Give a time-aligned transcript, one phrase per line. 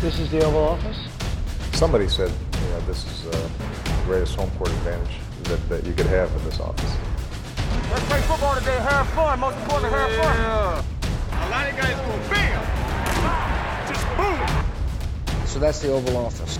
[0.00, 0.96] This is the Oval Office.
[1.72, 3.30] Somebody said, you know, this is uh,
[3.84, 6.96] the greatest home court advantage that, that you could have in this office.
[7.90, 8.78] Let's play football today.
[8.78, 9.38] Have fun.
[9.40, 10.36] Most important, have fun.
[11.32, 12.62] A lot of guys go bam,
[13.88, 15.46] just boom.
[15.46, 16.58] So that's the Oval Office.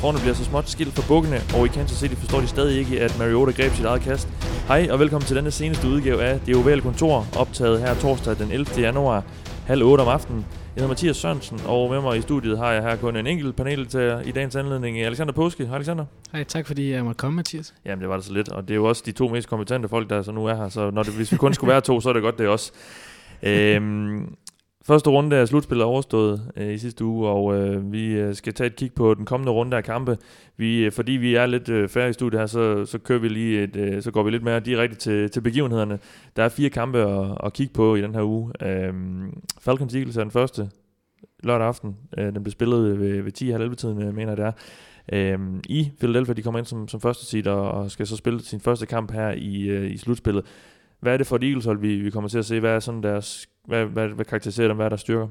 [0.00, 3.00] Forne bliver så småt skilt fra bukkene, og i Kansas City forstår de stadig ikke,
[3.00, 4.28] at Mariota greb sit eget kast.
[4.68, 8.52] Hej og velkommen til denne seneste udgave af Det Ovale Kontor, optaget her torsdag den
[8.52, 8.66] 11.
[8.78, 9.24] januar,
[9.66, 10.46] halv 8 om aftenen.
[10.50, 13.56] Jeg hedder Mathias Sørensen, og med mig i studiet har jeg her kun en enkelt
[13.56, 14.98] panel til i dagens anledning.
[14.98, 15.66] Alexander Påske.
[15.66, 16.04] Hej Alexander.
[16.32, 17.74] Hej, tak fordi jeg måtte komme, Mathias.
[17.84, 19.88] Jamen det var det så lidt, og det er jo også de to mest kompetente
[19.88, 22.00] folk, der så nu er her, så når det, hvis vi kun skulle være to,
[22.00, 22.72] så er det godt det også.
[23.42, 24.34] Øhm,
[24.84, 28.54] Første runde af slutspillet er overstået øh, i sidste uge, og øh, vi øh, skal
[28.54, 30.18] tage et kig på den kommende runde af kampe.
[30.56, 33.28] Vi, øh, fordi vi er lidt øh, færre i studiet her, så, så, kører vi
[33.28, 35.98] lige et, øh, så går vi lidt mere direkte til, til begivenhederne.
[36.36, 38.52] Der er fire kampe at, at kigge på i den her uge.
[38.62, 38.94] Øh,
[39.60, 40.70] Falcons Eagles er den første
[41.42, 41.96] lørdag aften.
[42.18, 44.52] Øh, den blev spillet ved, ved 10.30-tiden, øh, mener jeg det er.
[45.12, 48.42] Øh, I Philadelphia, de kommer ind som, som første seed og, og skal så spille
[48.42, 50.44] sin første kamp her i, øh, i slutspillet.
[51.02, 52.60] Hvad er det for et Eagles hold, vi, vi kommer til at se?
[52.60, 54.76] Hvad er sådan deres, hvad, hvad, hvad karakteriserer dem?
[54.76, 55.28] Hvad er deres styrker?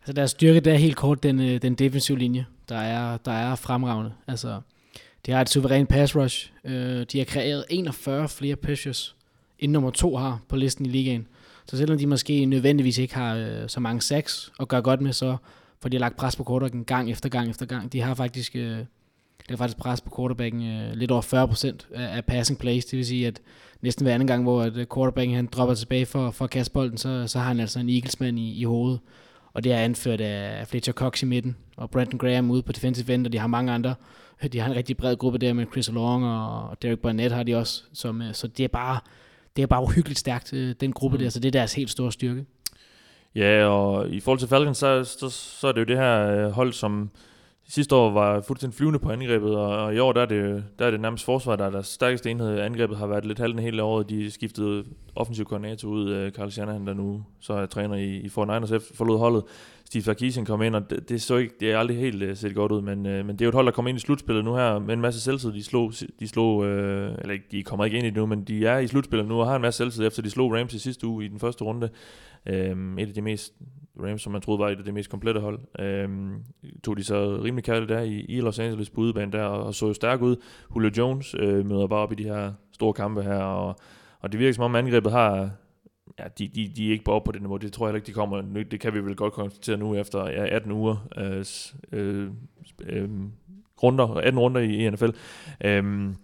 [0.00, 3.32] Altså deres styrke, det er helt kort den, øh, den defensive linje, der er, der
[3.32, 4.12] er fremragende.
[4.28, 4.60] Altså,
[5.26, 6.52] de har et suverænt pass rush.
[6.64, 9.16] Øh, de har kreeret 41 flere pressures,
[9.58, 11.26] end nummer to har på listen i ligaen.
[11.66, 15.12] Så selvom de måske nødvendigvis ikke har øh, så mange sacks at gøre godt med,
[15.12, 15.36] så
[15.82, 17.92] får de lagt pres på quarterbacken gang efter gang efter gang.
[17.92, 18.78] De har faktisk, øh,
[19.50, 22.84] har faktisk pres på quarterbacken øh, lidt over 40% af, af passing plays.
[22.84, 23.40] Det vil sige, at
[23.80, 26.98] næsten hver anden gang, hvor at quarterbacken han dropper tilbage for, for at kaste bolden,
[26.98, 29.00] så, så har han altså en Eaglesman i, i hovedet.
[29.52, 33.14] Og det er anført af Fletcher Cox i midten, og Brandon Graham ude på defensive
[33.14, 33.94] end, og de har mange andre.
[34.52, 37.56] De har en rigtig bred gruppe der med Chris Long og Derek Barnett har de
[37.56, 37.82] også.
[37.92, 38.98] Som, så det er bare,
[39.56, 41.22] det er bare uhyggeligt stærkt, øh, den gruppe mm.
[41.22, 42.44] der, så det er deres helt store styrke.
[43.34, 46.50] Ja, og i forhold til Falcons, så, så, så er det jo det her øh,
[46.50, 47.10] hold, som
[47.68, 50.90] Sidste år var fuldstændig flyvende på angrebet, og i år der er det, der er
[50.90, 52.60] det nærmest forsvar, der er deres stærkeste enhed.
[52.60, 54.10] Angrebet har været lidt halvende hele året.
[54.10, 54.84] De skiftede
[55.16, 59.42] offensiv koordinator ud, Carl Shanahan, der nu så er træner i, i 49ers, forlod holdet.
[59.94, 62.54] Steve Sarkisian kom ind, og det, det, så ikke, det er aldrig helt uh, set
[62.54, 64.44] godt ud, men, uh, men det er jo et hold, der kommer ind i slutspillet
[64.44, 65.52] nu her med en masse selvtid.
[65.52, 68.66] De slog, de slog uh, eller de kommer ikke ind i det nu, men de
[68.66, 71.06] er i slutspillet nu og har en masse selvtid, efter de slog Rams i sidste
[71.06, 71.88] uge i den første runde.
[72.50, 72.54] Uh,
[72.98, 73.54] et af de mest
[74.02, 76.10] Rams, som man troede var et af de mest komplette hold, uh,
[76.84, 79.86] tog de så rimelig kærligt der i, i Los Angeles på udebane der, og så
[79.86, 80.36] jo stærk ud.
[80.76, 83.76] Julio Jones uh, møder bare op i de her store kampe her, og,
[84.20, 85.50] og det virker som om angrebet har,
[86.18, 88.06] ja, de, de, de er ikke bare på det niveau, det tror jeg heller ikke,
[88.06, 91.44] de kommer, det kan vi vel godt konstatere nu efter ja, 18 uger, øh,
[91.92, 92.30] øh,
[92.86, 93.08] øh,
[93.82, 95.10] runder, 18 runder i, i NFL.
[95.64, 96.14] Øh,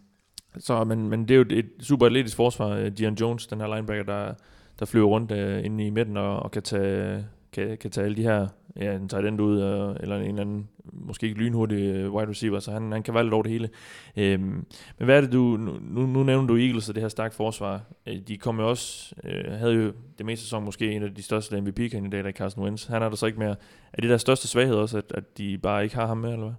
[0.59, 3.61] så, men, men det er jo et, et super atletisk forsvar, øh, Dion Jones, den
[3.61, 4.35] her linebacker, der,
[4.79, 8.17] der flyver rundt øh, inde i midten og, og kan tage kan, kan tage alle
[8.17, 11.77] de her, ja, en tight end ud, øh, eller en eller anden, måske ikke lynhurtig
[11.77, 13.69] øh, wide receiver, så han, han kan være lidt over det hele.
[14.17, 14.43] Øhm,
[14.99, 17.81] men hvad er det, du, nu, nu nævner du Eagles og det her stærke forsvar.
[18.07, 21.23] Øh, de kom jo også, øh, havde jo det meste sæson måske en af de
[21.23, 22.87] største MVP-kandidater i Carson Wentz.
[22.87, 23.57] Han er der så ikke mere.
[23.93, 26.45] Er det der største svaghed også, at, at de bare ikke har ham med, eller
[26.45, 26.55] hvad?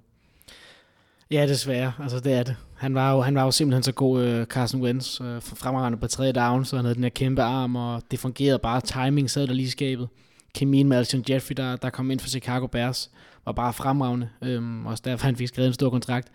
[1.31, 1.94] Ja, desværre.
[2.00, 2.56] Altså, det er det.
[2.75, 6.08] Han var jo, han var jo simpelthen så god, øh, Carson Wentz, øh, fremragende på
[6.08, 8.81] tredje down, så han havde den her kæmpe arm, og det fungerede bare.
[8.81, 10.09] Timing sad der lige skabet
[10.56, 13.12] kemien med Alshon Jeffrey, der, der kom ind for Chicago Bears,
[13.45, 14.29] var bare fremragende.
[14.41, 16.31] Øhm, også derfor han fik skrevet en stor kontrakt.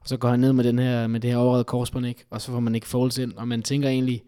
[0.00, 2.24] Og så går han ned med, den her, med det her overrede korsbånd, ikke?
[2.30, 3.32] og så får man ikke Foles ind.
[3.32, 4.22] Og man tænker egentlig,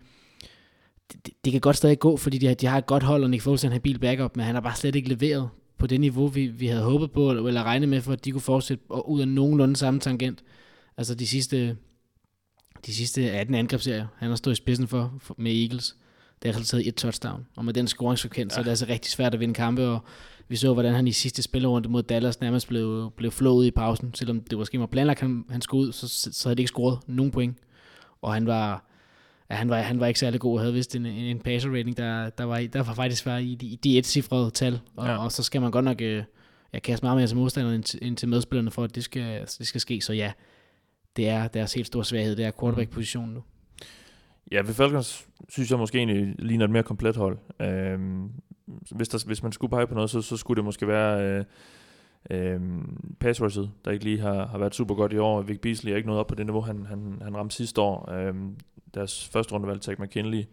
[1.13, 3.31] det, det kan godt stadig gå, fordi de har, de har et godt hold, og
[3.31, 6.01] Nick Foles er en habil backup, men han har bare slet ikke leveret på det
[6.01, 9.21] niveau, vi, vi havde håbet på, eller regnet med, for at de kunne fortsætte ud
[9.21, 10.45] af nogenlunde samme tangent.
[10.97, 11.77] Altså de sidste,
[12.87, 15.97] de sidste 18 angrebsserier, han har stået i spidsen for, for med Eagles
[16.45, 17.47] det har resulteret i et touchdown.
[17.57, 18.55] Og med den scoringsfrekvens, ja.
[18.55, 20.05] så er det altså rigtig svært at vinde kampe, og
[20.49, 24.15] vi så, hvordan han i sidste spillerunde mod Dallas nærmest blev, blev flået i pausen,
[24.15, 26.99] selvom det måske var planlagt, han, han skulle ud, så, så havde det ikke scoret
[27.07, 27.59] nogen point.
[28.23, 28.85] Og han var,
[29.51, 31.97] ja, han var, han var ikke særlig god, og havde vist en, en passer rating,
[31.97, 35.25] der, der, var, der var faktisk var i de, de et cifrede tal, og, ja.
[35.25, 36.23] og, så skal man godt nok øh,
[36.73, 39.81] ja, kaste meget mere end, til, end til medspillerne, for at det skal, det skal
[39.81, 40.01] ske.
[40.01, 40.33] Så ja,
[41.17, 43.43] det er deres helt store svaghed, det er quarterback-positionen nu.
[44.53, 47.39] Ja, ved Falcons synes jeg måske egentlig ligner et mere komplet hold.
[47.61, 48.31] Øhm,
[48.91, 51.45] hvis, der, hvis man skulle pege på noget, så, så skulle det måske være øh,
[52.31, 52.61] øh,
[53.21, 53.41] pass
[53.85, 55.43] der ikke lige har, har været super godt i år.
[55.43, 58.13] Vic Beasley er ikke nået op på det niveau, han, han, han ramte sidste år.
[58.13, 58.57] Øhm,
[58.95, 60.45] deres første rundevalg, Tag McKinley,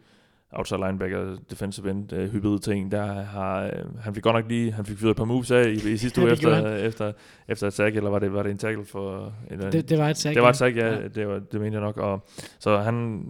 [0.54, 4.72] outside linebacker, defensive end, uh, hybrid ting, der har, uh, han fik godt nok lige,
[4.72, 7.12] han fik fyret et par moves af i, i sidste Ja, uge gjorde efter, efter,
[7.48, 9.34] efter et sack, eller var det, var det en tackle for...
[9.50, 10.36] Eller, Det, det var et sack.
[10.36, 11.98] det var et sack, ja, Det, var, det mente jeg nok.
[11.98, 12.26] Og,
[12.60, 13.26] så han,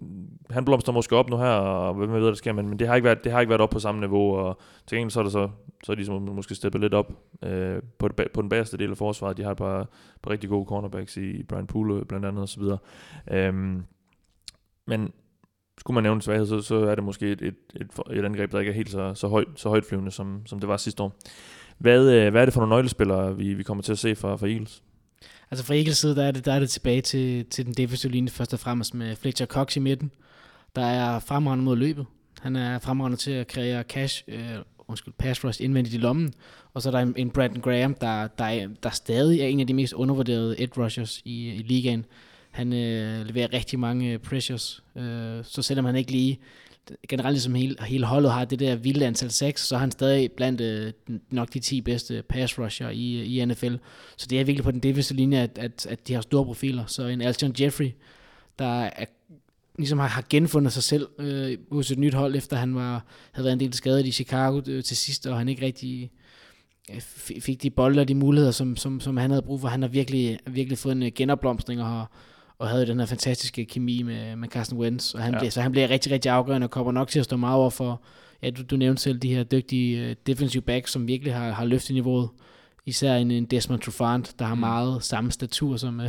[0.49, 2.87] han blomster måske op nu her, og hvem ved, hvad der sker, men, men det,
[2.87, 5.19] har ikke været, det har ikke været op på samme niveau, og til gengæld så
[5.19, 5.49] er det så,
[5.83, 7.13] så er de som måske steppet lidt op
[7.43, 9.37] øh, på, det, på den bagerste del af forsvaret.
[9.37, 9.89] De har et par,
[10.23, 12.63] par rigtig gode cornerbacks i Brian Poole blandt andet osv.
[13.31, 13.83] Øhm,
[14.87, 15.11] men
[15.81, 18.51] skulle man nævne en svaghed, så, så er det måske et, et, et, et angreb,
[18.51, 21.03] der ikke er helt så, så, højt, så højt flyvende, som, som det var sidste
[21.03, 21.13] år.
[21.77, 24.35] Hvad, øh, hvad er det for nogle nøglespillere, vi, vi kommer til at se fra,
[24.35, 24.83] fra Eagles?
[25.51, 28.11] Altså fra Eagles side, der er det, der er det tilbage til, til den defensive
[28.11, 30.11] linje først og fremmest med Fletcher Cox i midten,
[30.75, 32.05] der er fremragende mod løbet.
[32.41, 34.55] Han er fremragende til at kreere cash, øh,
[34.87, 36.33] undskyld, pass rush indvendigt i lommen.
[36.73, 39.59] Og så er der en, en Brandon Graham, der, der, er, der stadig er en
[39.59, 42.05] af de mest undervurderede edge rushers i, i ligaen.
[42.51, 46.39] Han øh, leverer rigtig mange øh, pressures, øh, så selvom han ikke lige
[47.09, 50.31] generelt ligesom hele, hele holdet har det der vilde antal 6, så er han stadig
[50.31, 50.93] blandt øh,
[51.29, 53.75] nok de 10 bedste pass rusher i, i NFL.
[54.17, 56.85] Så det er virkelig på den defensive linje, at, at, at de har store profiler.
[56.85, 57.91] Så en Alshon Jeffrey,
[58.59, 59.05] der er,
[59.77, 63.45] ligesom har, har genfundet sig selv øh, hos et nyt hold, efter han var, havde
[63.45, 66.11] været en del skadet i Chicago øh, til sidst, og han ikke rigtig
[66.91, 67.01] øh,
[67.41, 69.67] fik de bolde og de muligheder, som, som, som han havde brug for.
[69.67, 72.11] Han har virkelig, virkelig fået en øh, genopblomstring og har,
[72.61, 75.39] og havde den her fantastiske kemi med, med Carsten Wentz, og han Ja.
[75.39, 77.69] bliver, så han bliver rigtig, rigtig afgørende og kommer nok til at stå meget over
[77.69, 78.01] for,
[78.43, 81.65] ja, du, du nævnte selv de her dygtige uh, defensive backs, som virkelig har, har
[81.65, 82.29] løftet niveauet.
[82.85, 84.59] Især en, en Desmond Trufant, der har Mm.
[84.59, 86.05] meget samme statur som, uh,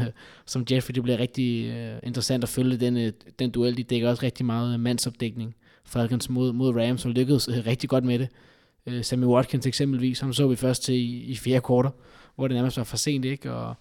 [0.46, 0.94] som Jeffrey.
[0.94, 3.76] Det bliver rigtig uh, interessant at følge den, uh, den duel.
[3.76, 5.54] De dækker også rigtig meget mandsopdækning.
[5.84, 8.28] Falcons mod, mod Rams, og lykkedes uh, rigtig godt med det.
[8.86, 11.90] Uh, Sammy Watkins eksempelvis, ham så vi først til i, i fjerde kvartal,
[12.36, 13.52] hvor det nærmest var for sent, ikke?
[13.52, 13.74] Og,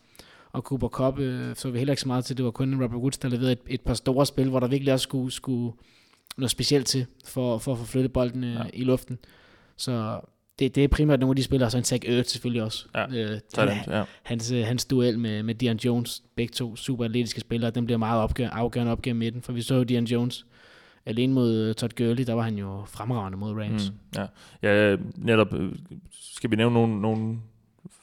[0.53, 2.37] og Cooper Cup øh, så vi heller ikke så meget til.
[2.37, 4.93] Det var kun Robert Woods, der leverede et, et par store spil, hvor der virkelig
[4.93, 5.73] også skulle, skulle
[6.37, 8.61] noget specielt til, for, for at få flyttet bolden øh, Ja.
[8.73, 9.17] i luften.
[9.77, 10.19] Så
[10.59, 12.85] det, det er primært nogle af de spillere, så en Zach Ertz selvfølgelig også.
[12.95, 14.03] Ja, øh, Talent, han, ja.
[14.23, 17.97] hans, øh, hans duel med, med Dion Jones, begge to super atletiske spillere, den bliver
[17.97, 20.45] meget opgør, afgørende opgør med den, for vi så jo Dion Jones
[21.05, 23.91] alene mod øh, Todd Gurley, der var han jo fremragende mod Rams.
[23.91, 24.21] Mm,
[24.63, 24.89] ja.
[24.91, 25.71] ja, netop, øh,
[26.11, 27.37] skal vi nævne nogle, nogle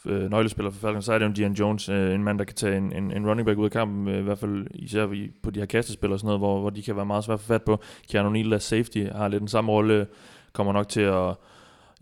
[0.07, 2.57] øh, nøglespillere for Falcons, så er det jo Dion Jones, øh, en mand, der kan
[2.57, 5.07] tage en, en, en running back ud af kampen, øh, i hvert fald især
[5.43, 7.41] på de her kastespil og sådan noget, hvor, hvor de kan være meget svært at
[7.41, 7.81] få fat på.
[8.11, 10.07] Keanu Neal, der safety, har lidt den samme rolle,
[10.53, 11.35] kommer nok til at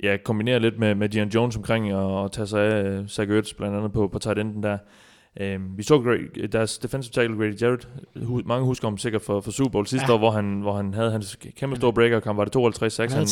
[0.02, 3.30] ja, kombinere lidt med, med Dion Jones omkring og, og tage sig af øh, Zach
[3.30, 4.78] Ertz blandt andet på, på tight enden der.
[5.56, 7.88] Um, vi så Greg, deres defensive tackle Grady Jarrett,
[8.22, 10.14] hu, mange husker om sikkert for, for Super Bowl sidste ja.
[10.14, 13.12] År, hvor han, hvor han havde hans kæmpe store breaker, kom, var det 52 6
[13.12, 13.26] Han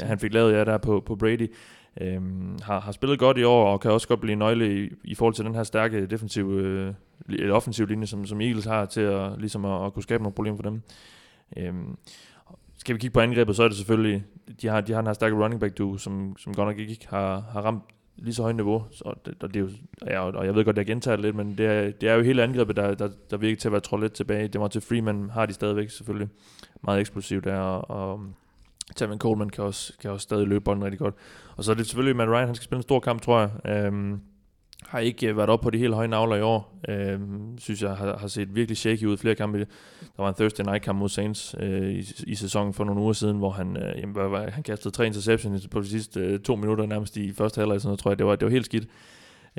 [0.00, 0.06] ja.
[0.06, 1.52] han fik lavet ja, der på, på Brady
[2.00, 5.14] øhm, har, har spillet godt i år, og kan også godt blive nøgle i, i
[5.14, 6.94] forhold til den her stærke defensive, øh,
[7.28, 10.34] eller offensive linje, som, som Eagles har til at, ligesom at, at kunne skabe nogle
[10.34, 10.82] problemer for dem.
[11.68, 11.98] Um,
[12.78, 14.24] skal vi kigge på angrebet, så er det selvfølgelig,
[14.62, 17.06] de har, de har den her stærke running back duo, som, som godt nok ikke
[17.08, 17.82] har, har ramt
[18.16, 18.84] lige så højt niveau.
[18.90, 19.70] Så det, og, det er jo,
[20.06, 22.14] ja, og jeg ved godt, at jeg gentager det lidt, men det er, det er
[22.14, 24.48] jo hele angrebet, der, der, der virker til at være trådt lidt tilbage.
[24.48, 26.28] Det var til Freeman, har de stadigvæk selvfølgelig
[26.82, 28.20] meget eksplosivt der, og, og
[28.96, 31.14] Tavon Coleman kan også, kan også stadig løbe bolden rigtig godt.
[31.56, 33.76] Og så er det selvfølgelig Matt Ryan, han skal spille en stor kamp, tror jeg.
[33.76, 34.20] Øhm,
[34.86, 36.78] har ikke øh, været op på de helt høje navler i år.
[36.88, 39.58] Øhm, synes jeg har, har set virkelig shaky ud flere kampe.
[39.58, 43.12] Der var en Thursday night kamp mod Saints øh, i, i sæsonen for nogle uger
[43.12, 46.40] siden, hvor han, øh, jamen, hvad, var- han kastede tre interceptions på de sidste øh,
[46.40, 48.18] to minutter nærmest i første halvleg, sådan noget, tror jeg.
[48.18, 48.88] Det var, det var helt skidt.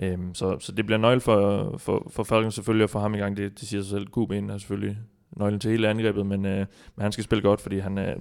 [0.02, 3.18] Øhm, så, så det bliver nøgle for, for, for Falcons selvfølgelig at få ham i
[3.18, 3.38] gang.
[3.38, 4.08] Det, det siger sig selv.
[4.18, 4.98] QB'en er selvfølgelig
[5.36, 6.58] nøglen til hele angrebet, men, øh,
[6.96, 8.16] men han skal spille godt, fordi han, øh,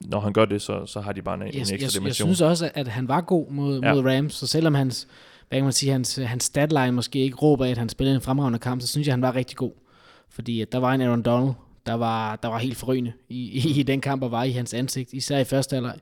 [0.00, 1.92] når han gør det, så, så har de bare en, en jeg, ekstra jeg, jeg
[2.00, 2.26] dimension.
[2.26, 3.94] synes også, at han var god mod, Ja.
[3.94, 5.08] mod Rams, så selvom hans,
[5.48, 8.58] hvad kan man sige, hans, hans statline måske ikke råber, at han spillede en fremragende
[8.58, 9.72] kamp, så synes jeg, han var rigtig god.
[10.28, 11.54] Fordi at der var en Aaron Donald,
[11.86, 14.74] der var, der var helt forrygende i, i, i den kamp, og var i hans
[14.74, 15.94] ansigt, især i første halvleg.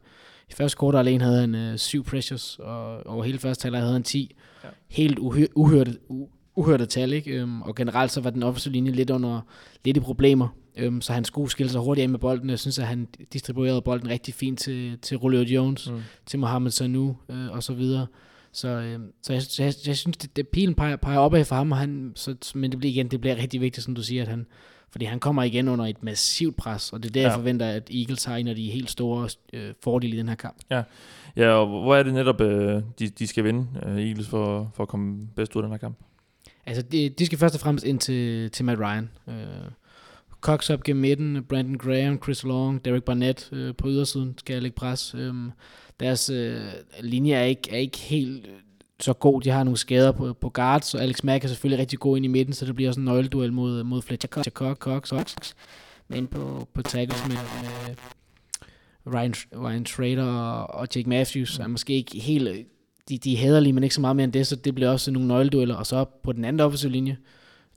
[0.50, 3.92] I første kvartal alene havde han øh, syv pressures, og over hele første halvleg havde
[3.92, 4.34] han 10.
[4.64, 4.68] Ja.
[4.88, 7.30] Helt uhy- uhørte, u- uhørte tal, ikke?
[7.30, 9.40] Øhm, og generelt så var den offensive linje lidt under
[9.84, 10.48] lidt i problemer.
[10.76, 12.50] Øhm, så han skulle skille sig hurtigt af med bolden.
[12.50, 16.00] Jeg synes, at han distribuerede bolden rigtig fint til, til Julio Jones, Mm.
[16.26, 18.06] til Mohamed Sanu øh, og så videre.
[18.52, 21.72] Så, øh, så, jeg, jeg, jeg synes, det, det pilen peger, peger opad for ham,
[21.72, 24.28] og han, så, men det bliver igen, det bliver rigtig vigtigt, som du siger, at
[24.28, 24.46] han,
[24.90, 27.36] fordi han kommer igen under et massivt pres, og det er jeg Ja.
[27.36, 30.56] forventer, at Eagles har en af de helt store øh, fordele i den her kamp.
[31.36, 34.82] Ja, og hvor er det netop, øh, de, de skal vinde øh, Eagles for, for
[34.82, 35.98] at komme bedst ud af den her kamp?
[36.68, 39.10] Altså, de, de skal først og fremmest ind til, til Matt Ryan.
[39.28, 39.34] Øh,
[40.40, 44.74] Cox op gennem midten, Brandon Graham, Chris Long, Derek Barnett øh, på ydersiden skal lægge
[44.74, 45.14] pres.
[45.14, 45.34] Øh,
[46.00, 46.60] deres øh,
[47.00, 48.52] linje er ikke, er ikke helt øh,
[49.00, 49.42] så god.
[49.42, 52.24] De har nogle skader på, på guards, og Alex Mack er selvfølgelig rigtig god ind
[52.24, 55.52] i midten, så det bliver også en nøgleduel mod, mod Fletcher Cox, Cox, Cox, Cox.
[56.08, 57.94] Men på, på tackles med, med,
[59.14, 62.64] Ryan, Ryan Trader og, og Jake Matthews er måske ikke helt, øh,
[63.08, 65.10] de, de er lige, men ikke så meget mere end det, så det bliver også
[65.10, 65.74] nogle nøgledueller.
[65.74, 67.16] Og så på den anden offensive linje,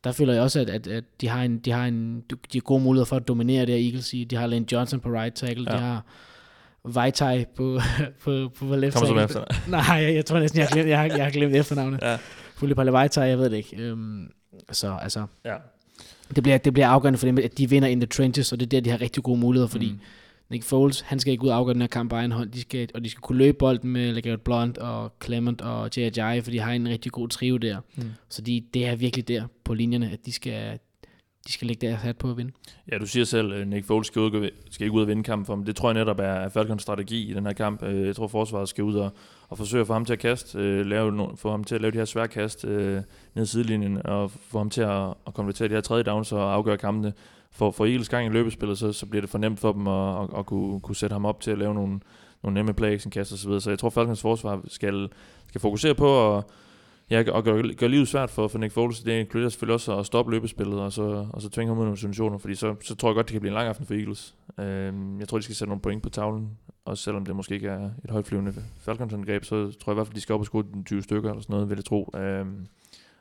[0.03, 2.59] der føler jeg også, at, at, at de har en, de har en de har
[2.61, 4.23] gode muligheder for at dominere det her Eagles i.
[4.23, 5.77] De har Lane Johnson på right tackle, ja.
[5.77, 6.05] de har
[6.83, 7.79] Vaitai på,
[8.23, 9.45] på, på, på left Kommer tackle.
[9.71, 11.99] Nej, jeg, jeg tror næsten, jeg har glemt, jeg har, jeg har glemt efternavnet.
[12.01, 12.17] Ja.
[12.55, 13.75] Fulde på Vaitai, jeg ved det ikke.
[13.77, 14.27] Øhm,
[14.71, 15.55] så altså, Ja.
[16.35, 18.65] det bliver, det bliver afgørende for dem, at de vinder in the trenches, og det
[18.65, 19.99] er der, de har rigtig gode muligheder, fordi Mm.
[20.51, 22.61] Nick Foles, han skal ikke ud og afgøre den her kamp på egen hånd, de
[22.61, 26.51] skal, og de skal kunne løbe bolden med LeGarrette Blunt og Clement og J.J., for
[26.51, 27.77] de har en rigtig god trio der.
[27.95, 28.03] Mm.
[28.29, 30.79] Så de, det er virkelig der på linjerne, at de skal,
[31.47, 32.51] de skal lægge deres hat på at vinde.
[32.91, 35.45] Ja, du siger selv, at Nick Foles skal, ud, skal ikke ud og vinde kampen
[35.45, 35.65] for ham.
[35.65, 37.83] Det tror jeg netop er Falcons strategi i den her kamp.
[37.83, 39.11] Øh, Jeg tror, forsvaret skal ud og,
[39.49, 41.91] og forsøge at få ham til at kaste, øh, lave, få ham til at lave
[41.91, 43.01] de her svære kast øh,
[43.35, 46.77] ned sidelinjen, og få ham til at, at konvertere de her tredje downs og afgøre
[46.77, 47.13] kampene.
[47.51, 50.23] For, for Eagles gang i løbespillet, så, så bliver det for nemt for dem at,
[50.23, 51.99] at, at kunne, kunne sætte ham op til at lave nogle,
[52.43, 53.59] nogle nemme play action kast osv.
[53.59, 55.09] Så jeg tror, Falcons forsvar skal,
[55.47, 56.43] skal fokusere på at
[57.11, 58.99] Ja, og gøre, gøre livet svært for, for Nick Foles.
[58.99, 61.85] Det inkluderer selvfølgelig også at stoppe løbespillet, og så, og så tvinge ham ud i
[61.85, 63.93] nogle situationer, fordi så, så tror jeg godt, det kan blive en lang aften for
[63.93, 64.35] Eagles.
[64.59, 67.67] Øhm, jeg tror, de skal sætte nogle point på tavlen, også selvom det måske ikke
[67.67, 70.63] er et højtflyvende Falcons-angreb, så tror jeg i hvert fald, de skal op og score
[70.85, 72.09] 20 stykker eller sådan noget, vil jeg tro.
[72.15, 72.67] Øhm,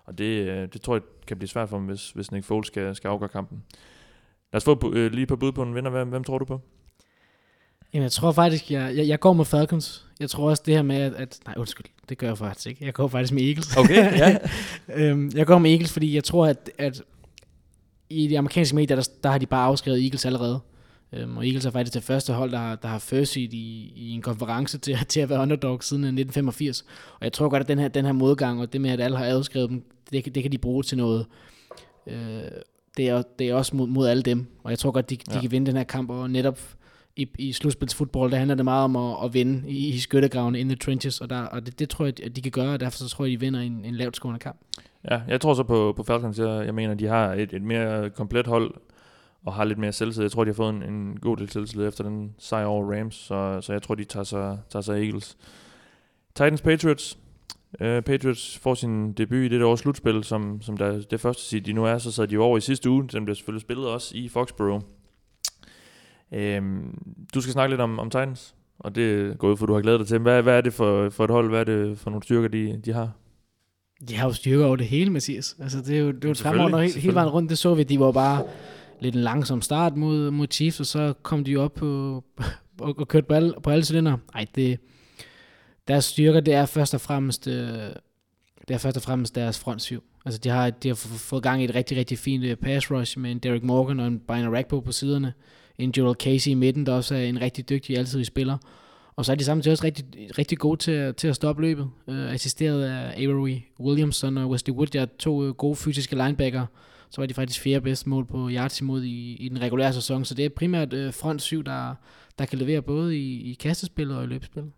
[0.05, 2.67] og det, øh, det tror jeg kan blive svært for dem, hvis, hvis Nick Foles
[2.67, 3.63] skal, skal afgøre kampen.
[4.53, 5.91] Lad os få øh, lige på bud på en vinder.
[5.91, 6.61] Hvem, hvem tror du på?
[7.93, 10.07] Jamen, jeg tror faktisk, jeg, jeg, jeg går med Falcons.
[10.21, 11.39] Jeg tror også det her med, at, at...
[11.47, 12.85] Nej, undskyld, det gør jeg faktisk ikke.
[12.85, 13.77] Jeg går faktisk med Eagles.
[13.77, 14.37] Okay, ja.
[14.97, 17.03] øhm, jeg går med Eagles, fordi jeg tror, at, at
[18.11, 20.61] i de amerikanske medier, der, der har de bare afskrevet Eagles allerede.
[21.13, 23.93] Øhm, og Eagles er faktisk det første hold, der har, der har first seed i,
[23.97, 26.83] i en konference til, til at være underdog siden 1985.
[27.15, 29.17] Og jeg tror godt, at den her, den her modgang, og det med, at alle
[29.17, 31.27] har afskrevet dem, det, kan- det kan de bruge til noget.
[32.07, 32.43] Øh,
[33.01, 34.47] det, er, det er også mod, mod alle dem.
[34.65, 35.41] Og jeg tror godt, de, de Ja.
[35.41, 36.59] kan vinde den her kamp, og netop
[37.17, 40.69] i, i slutspilsfodbold, der handler det meget om at, at vinde i, i skyttegravene in
[40.69, 42.99] the trenches, og, der, og det, det tror jeg, at de kan gøre, og derfor
[42.99, 44.61] så tror jeg, de vinder en, en lavt scorende kamp.
[45.11, 46.39] Ja, jeg tror så på, på Falcons.
[46.39, 48.75] Jeg, jeg mener, de har et, et mere komplet hold,
[49.45, 50.25] og har lidt mere selvtillid.
[50.25, 53.15] Jeg tror, de har fået en, en god del selvtillid efter den sejr over Rams,
[53.15, 55.37] så, så jeg tror, de tager sig, tager sig Eagles.
[56.35, 57.19] Titans Patriots.
[57.81, 61.61] Uh, Patriots får sin debut i det års slutspil, som, som der, det første sige,
[61.61, 63.09] de nu er, så sad de over i sidste uge.
[63.09, 64.83] Den blev selvfølgelig spillet også i Foxborough.
[66.59, 66.99] Um,
[67.35, 70.01] du skal snakke lidt om, om Titans, og det går ud for, du har glædet
[70.01, 70.19] dig til.
[70.19, 71.49] Hvad, hvad er det for, for et hold?
[71.49, 73.13] Hvad er det for nogle styrker, de, de har?
[74.09, 75.57] De har jo styrker over det hele, Mathias.
[75.61, 77.51] Altså, det er jo, det er jo fremragende hele, hele vejen rundt.
[77.51, 78.45] Det så vi, de var bare
[79.01, 82.25] lidt en langsom start mod, mod Chiefs, og så kom de op på,
[82.81, 84.17] og, og kørte på alle, på alle cylinder.
[84.35, 84.79] Ej, det,
[85.91, 87.55] deres styrker, det er først og fremmest, øh,
[88.69, 90.03] det er først og fremmest deres frontsyv.
[90.25, 93.19] Altså, de har, de har fået gang i et rigtig, rigtig fint øh, pass rush
[93.19, 95.33] med en Derek Morgan og en Brian Rackbo på siderne.
[95.79, 98.59] En Joel Casey i midten, der også er en rigtig dygtig altid spiller.
[99.17, 100.05] Og så er de samtidig også rigtig,
[100.39, 101.91] rigtig gode til, at- til at stoppe løbet.
[102.09, 104.95] Øh, assisteret af Avery Williamson og Wesley Wood.
[104.95, 106.67] er to øh, gode fysiske linebacker.
[107.11, 110.25] Så var de faktisk fjerde bedste mål på yards imod i, i den regulære sæson.
[110.25, 111.95] Så det er primært øh, front syv, der,
[112.39, 114.73] der kan levere både i, i kastespillet og i løbespillet.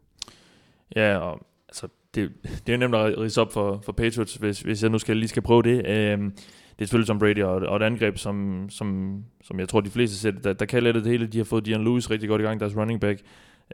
[0.97, 2.33] Ja, og altså, det,
[2.67, 5.29] det er nemt at rise op for, for Patriots, hvis, hvis jeg nu skal, lige
[5.29, 5.87] skal prøve det.
[5.87, 6.31] Øhm,
[6.79, 9.91] det er selvfølgelig Tom Brady og, og et angreb, som, som, som jeg tror, de
[9.91, 11.27] fleste ser, der, der kan lette det hele.
[11.27, 13.21] De har fået Dion Lewis rigtig godt i gang, deres running back.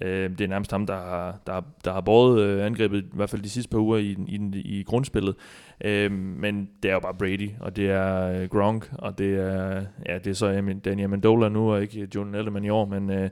[0.03, 3.31] Øh, det er nærmest ham, der har, der, der har båret øh, angrebet, i hvert
[3.31, 5.35] fald de sidste par uger i, i, i grundspillet.
[5.85, 9.85] Øh, men det er jo bare Brady, og det er øh, Gronk, og det er,
[10.07, 13.11] ja, det er så Amin- Danny Amendola nu, og ikke Jordan Edelman i år, men
[13.11, 13.31] øh,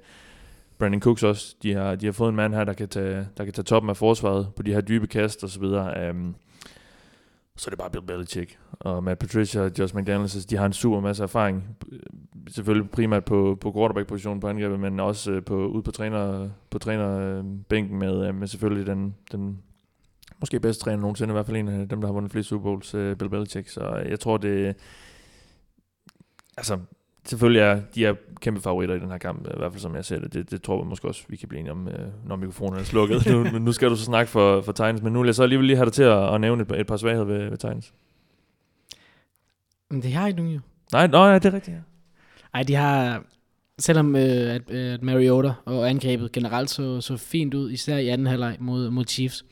[0.79, 1.57] Brandon Cooks også.
[1.63, 3.91] De har, de har fået en mand her, der kan, tage, der kan tage toppen
[3.91, 6.11] af forsvaret på de her dybe kast og så videre.
[6.11, 6.37] Um,
[7.57, 8.59] så er det bare Bill Belichick.
[8.81, 11.77] Og Matt Patricia og Josh McDaniels, altså, de har en super masse erfaring.
[12.49, 16.79] Selvfølgelig primært på, på quarterback-positionen på angrebet, men også øh, på, ude på, træner, på
[16.79, 19.63] trænerbænken med, øh, med selvfølgelig den, den
[20.41, 22.63] måske bedste træner nogensinde, i hvert fald en af dem, der har vundet flest Super
[22.63, 23.69] Bowls, øh, Bill Belichick.
[23.69, 24.75] Så jeg tror, det...
[26.57, 26.79] Altså,
[27.27, 30.05] selvfølgelig er de er kæmpe favoritter i den her kamp, i hvert fald som jeg
[30.05, 30.33] ser det.
[30.33, 32.85] Det, det tror jeg måske også, vi kan blive enige om, øh, når mikrofonen er
[32.85, 33.27] slukket.
[33.33, 35.43] nu, men nu skal du så snakke for, for Titans, men nu vil jeg så
[35.43, 37.93] alligevel lige have dig til at, at nævne et, et par svagheder ved, ved Titans.
[39.91, 40.61] Men det har ikke nogen jo.
[40.93, 41.81] Nej, nå, ja, det er rigtigt, ja.
[42.55, 43.25] Ej, de har...
[43.79, 48.09] Selvom øh, at, øh, at Mariota og angrebet generelt så, så fint ud, især i
[48.09, 49.45] anden halvleg mod, mod Chiefs,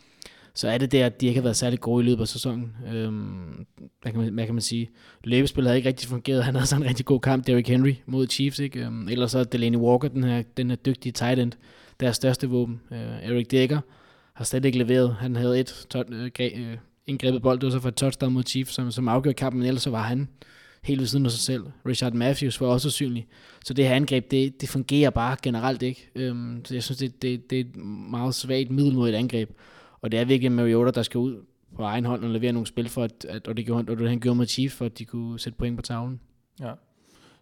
[0.55, 2.73] så er det der, at de ikke har været særlig gode i løbet af sæsonen.
[2.95, 3.67] Øhm,
[4.03, 4.91] hvad, kan man, hvad kan man sige?
[5.25, 6.45] Løbespillet havde ikke rigtig fungeret.
[6.45, 8.59] Han havde sådan en rigtig god kamp, Derrick Henry mod Chiefs.
[8.59, 8.81] Ikke?
[8.81, 11.53] Øhm, ellers så er Delaney Walker, den her, den her dygtige tight end,
[12.01, 12.81] deres største våben.
[12.93, 13.81] Øh, Eric Decker
[14.35, 15.15] har slet ikke leveret.
[15.21, 18.33] Han havde et tot, øh, gre- øh, indgrebet bold, det var så for et touchdown
[18.33, 20.29] mod Chiefs, som, som afgjorde kampen, men ellers så var han
[20.83, 21.65] helt ved siden af sig selv.
[21.87, 23.27] Richard Matthews var også usynlig.
[23.65, 26.11] Så det her angreb, det, det fungerer bare generelt ikke.
[26.15, 27.77] Øhm, så jeg synes, det, det, det er et
[28.11, 29.51] meget svagt middel mod et angreb.
[30.05, 31.45] Og det er virkelig Mariota, der skal ud
[31.77, 34.09] på egen hånd og levere nogle spil, for at, at og, det gjorde, og det
[34.09, 36.21] han gjorde med Chiefs, for at de kunne sætte point på tavlen.
[36.61, 36.73] Ja.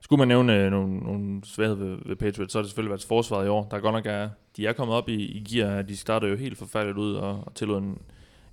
[0.01, 3.05] Skulle man nævne øh, nogle, nogle svagheder ved, ved Patriots, så har det selvfølgelig været
[3.05, 3.69] forsvaret i år.
[3.71, 5.83] Der er godt nok er, de er kommet op i, i gear.
[5.83, 7.99] De starter jo helt forfærdeligt ud og, og tillod en,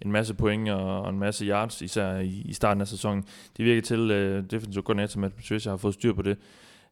[0.02, 3.26] en masse point og, og en masse yards, især i, i starten af sæsonen.
[3.58, 6.38] Det virker til, uh, defensive coordinator Matt Patricia har fået styr på det.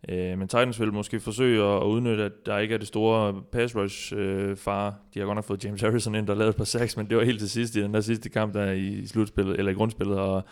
[0.10, 3.42] Øh, men Titans vil måske forsøge at, at udnytte, at der ikke er det store
[3.51, 4.96] pass rush øh, far.
[5.13, 7.18] De har godt nok fået James Harrison ind, der lavede et par sacks, men det
[7.18, 10.20] var helt til sidst i den der sidste kamp, der i slutspillet, eller i grundspillet,
[10.20, 10.44] og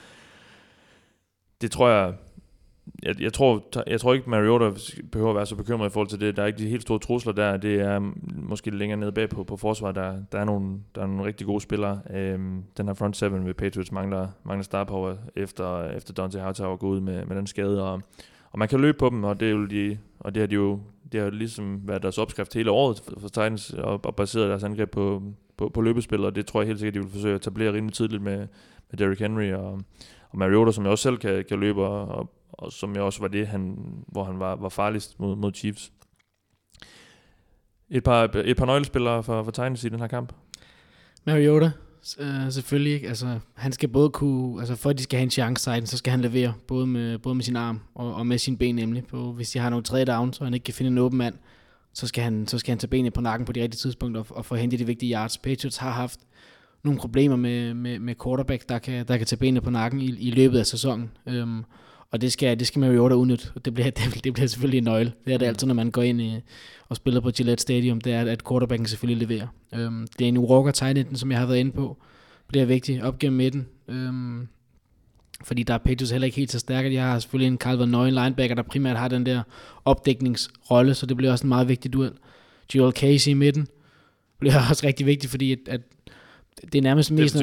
[1.61, 2.13] det tror jeg,
[3.03, 4.71] jeg, jeg, tror, jeg tror ikke, Mariota
[5.11, 6.37] behøver at være så bekymret i forhold til det.
[6.37, 7.57] Der er ikke de helt store trusler der.
[7.57, 9.95] Det er måske længere nede bag på, på forsvaret.
[9.95, 11.99] Der, der, er nogle, der er nogle rigtig gode spillere.
[12.09, 16.77] Øhm, den her front seven ved Patriots mangler, mangler star power efter, efter Dante Hightower
[16.77, 17.83] går ud med, med den skade.
[17.83, 18.01] Og,
[18.55, 20.55] og man kan løbe på dem, og det, er jo de, og det har de
[20.55, 20.79] jo
[21.11, 24.91] det har ligesom været deres opskrift hele året for, Titans, og, og baseret deres angreb
[24.91, 25.23] på,
[25.57, 27.93] på, på løbespil, og det tror jeg helt sikkert, de vil forsøge at etablere rimelig
[27.93, 28.37] tidligt med,
[28.91, 29.81] med Derrick Henry og,
[30.29, 33.27] og Mariota, som jeg også selv kan, kan løbe og, og som jeg også var
[33.27, 35.91] det, han, hvor han var, var farligst mod, mod Chiefs.
[37.89, 40.33] Et par, et par nøglespillere for, for Titans i den her kamp.
[41.25, 41.71] Mariota,
[42.19, 43.07] øh, selvfølgelig ikke.
[43.07, 45.97] Altså, han skal både kunne, altså for at de skal have en chance Titans, så
[45.97, 49.05] skal han levere, både med, både med sin arm og, og med sin ben nemlig.
[49.05, 51.35] På, hvis de har nogle tredje down, så han ikke kan finde en åben mand,
[51.93, 54.37] så skal han, så skal han tage benene på nakken på de rigtige tidspunkter og,
[54.37, 55.37] og få hentet de vigtige yards.
[55.37, 56.19] Patriots har haft
[56.83, 60.05] nogle problemer med, med, med quarterback, der kan, der kan tage benene på nakken i,
[60.05, 61.11] i løbet af sæsonen.
[61.25, 61.63] Øhm,
[62.15, 64.83] og det skal, det skal Mariota udnytte, og det bliver, det, det bliver selvfølgelig en
[64.83, 65.13] nøgle.
[65.25, 66.39] Det er det altid, når man går ind i,
[66.89, 69.47] og spiller på Gillette Stadium, det er, at quarterbacken selvfølgelig leverer.
[69.73, 71.97] Øhm, det er en Walker tight som jeg har været inde på,
[72.47, 73.67] bliver vigtig op gennem midten.
[73.87, 74.47] Øhm,
[75.43, 76.89] fordi der er Patriots heller ikke helt så stærke.
[76.89, 79.41] De har selvfølgelig en Calvin Nøgen linebacker, der primært har den der
[79.85, 82.11] opdækningsrolle, så det bliver også en meget vigtig duel.
[82.75, 83.67] Joel Casey i midten
[84.39, 85.81] bliver også rigtig vigtigt, fordi at, at
[86.61, 87.41] det er nærmest mest, når,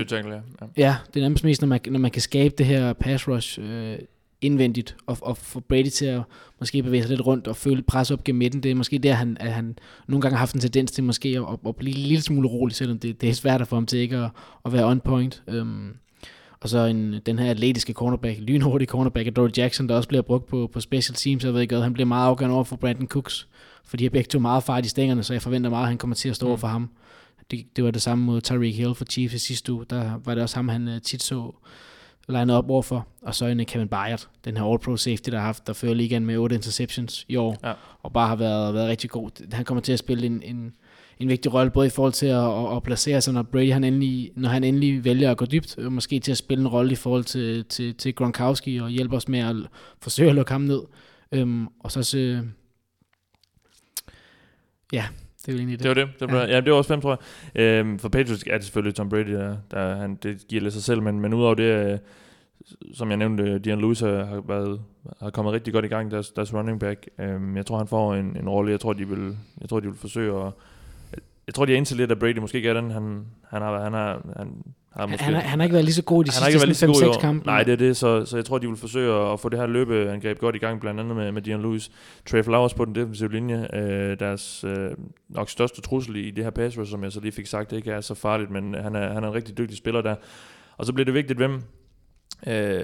[0.61, 0.67] ja.
[0.76, 3.59] ja, det er nærmest mest, når man, når man kan skabe det her pass rush
[3.62, 3.99] øh,
[4.42, 6.22] indvendigt, og, og få Brady til at
[6.61, 8.62] måske bevæge sig lidt rundt og føle pres op gennem midten.
[8.62, 11.28] Det er måske der, han, at han nogle gange har haft en tendens til måske
[11.28, 13.99] at, at blive en lille smule rolig, selvom det, det er svært få ham til
[13.99, 14.30] ikke at,
[14.64, 15.42] at være on point.
[15.46, 15.92] Um,
[16.61, 20.46] og så en, den her atletiske cornerback, lynhurtige cornerback, Dory Jackson, der også bliver brugt
[20.46, 21.44] på, på special teams.
[21.44, 23.48] Jeg ved ikke, han bliver meget afgørende over for Brandon Cooks,
[23.85, 25.98] for de har begge to meget fart i stængerne, så jeg forventer meget, at han
[25.98, 26.50] kommer til at stå mm.
[26.50, 26.90] over for ham.
[27.50, 29.85] Det, det var det samme mod Tyreek Hill for Chiefs i sidste uge.
[29.90, 31.52] Der var det også ham, han uh, tit så
[32.28, 35.66] lined op overfor, og så en Kevin Byard, den her All-Pro safety, der har haft,
[35.66, 37.72] der fører ligaen med 8 interceptions i år, ja.
[38.02, 39.52] og bare har været, været rigtig god.
[39.52, 40.74] Han kommer til at spille en, en,
[41.18, 43.85] en vigtig rolle, både i forhold til at, at, at placere sig, når Brady han
[43.85, 46.96] endelig, når han endelig vælger at gå dybt, måske til at spille en rolle i
[46.96, 49.56] forhold til, til, til Gronkowski, og hjælpe os med at
[50.00, 50.82] forsøge at lukke ham ned.
[51.32, 52.42] Øhm, og så så,
[54.92, 55.06] ja,
[55.46, 55.85] det er jo egentlig det.
[55.85, 56.20] Det var det.
[56.20, 56.55] det var, ja.
[56.55, 57.20] ja, det var også fem, tror
[57.55, 57.62] jeg.
[57.62, 60.83] Øhm, for Patriots er det selvfølgelig Tom Brady, der, der han, det giver lidt sig
[60.83, 61.98] selv, men, men udover det, øh,
[62.94, 64.81] som jeg nævnte, Dion Lewis har, været,
[65.20, 67.09] har kommet rigtig godt i gang, deres, deres running back.
[67.18, 68.70] Øhm, jeg tror, han får en, en rolle.
[68.70, 70.52] Jeg tror, de vil, jeg tror, de vil forsøge at...
[71.46, 72.90] Jeg tror, de er indtil lidt, at Brady måske ikke er den.
[72.90, 74.62] Han, han har, han har, han,
[74.94, 76.33] har måske, han, har, han har ikke været lige så god i de
[76.68, 77.46] sidste 5-6 kampe.
[77.46, 79.66] Nej, det er det, så, så jeg tror, de vil forsøge at få det her
[79.66, 81.90] løbeangreb godt i gang, blandt andet med, med Dion Lewis.
[82.31, 84.90] Trey Flowers på den defensive linje, øh, deres øh,
[85.28, 87.90] nok største trussel i det her pass som jeg så lige fik sagt, det ikke
[87.90, 90.14] er så farligt, men han er, han er en rigtig dygtig spiller der.
[90.76, 91.62] Og så bliver det vigtigt, hvem
[92.46, 92.83] øh,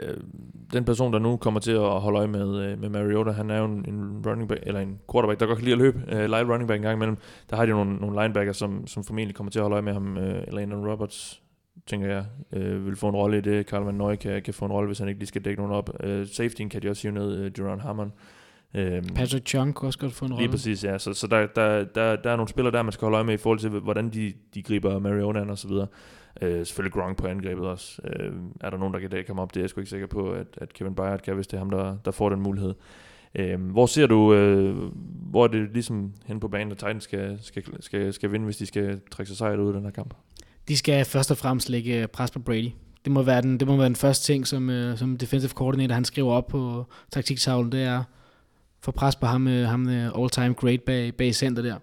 [0.73, 3.59] den person, der nu kommer til at holde øje med, øh, med Mariota, han er
[3.59, 6.29] jo en, en running back, eller en quarterback, der godt kan lide at løbe, øh,
[6.29, 7.17] light running back en gang imellem.
[7.51, 9.93] Der har de nogle, nogle linebacker, som, som formentlig kommer til at holde øje med
[9.93, 11.43] ham, øh, eller en Roberts,
[11.87, 13.67] tænker jeg, øh, vil få en rolle i det.
[13.67, 15.77] Karl Van Nøje kan, kan få en rolle, hvis han ikke lige skal dække nogen
[15.77, 15.91] op.
[16.05, 18.11] Øh, safetyen kan de også hive ned, øh, Duran Hammond.
[18.75, 20.43] Øh, Patrick Chung kan også godt få en rolle.
[20.43, 20.99] Lige præcis, ja.
[20.99, 23.35] Så, så der, der, der, der er nogle spillere der, man skal holde øje med
[23.35, 25.87] i forhold til, hvordan de, de griber Mariona og så videre.
[26.43, 28.03] Øh, selvfølgelig Gronk på angrebet også.
[28.05, 29.55] Øh, er der nogen, der kan ham op?
[29.55, 31.59] Det er jeg sgu ikke sikker på, at, at Kevin Byard kan, hvis det er
[31.59, 32.75] ham, der, der får den mulighed.
[33.35, 34.77] Øh, hvor ser du, øh,
[35.31, 38.57] hvor er det ligesom hen på banen, at Titans skal, skal, skal, skal vinde, hvis
[38.57, 40.15] de skal trække sig sejret ud af den her kamp?
[40.69, 42.71] De skal først og fremmest lægge øh, pres på Brady.
[43.05, 45.95] Det må være den, det må være den første ting, som, uh, som defensive coordinator
[45.95, 48.03] han skriver op på taktiktavlen, det er
[48.81, 51.77] få pres på ham, uh, ham uh, all-time great bag, bag center der.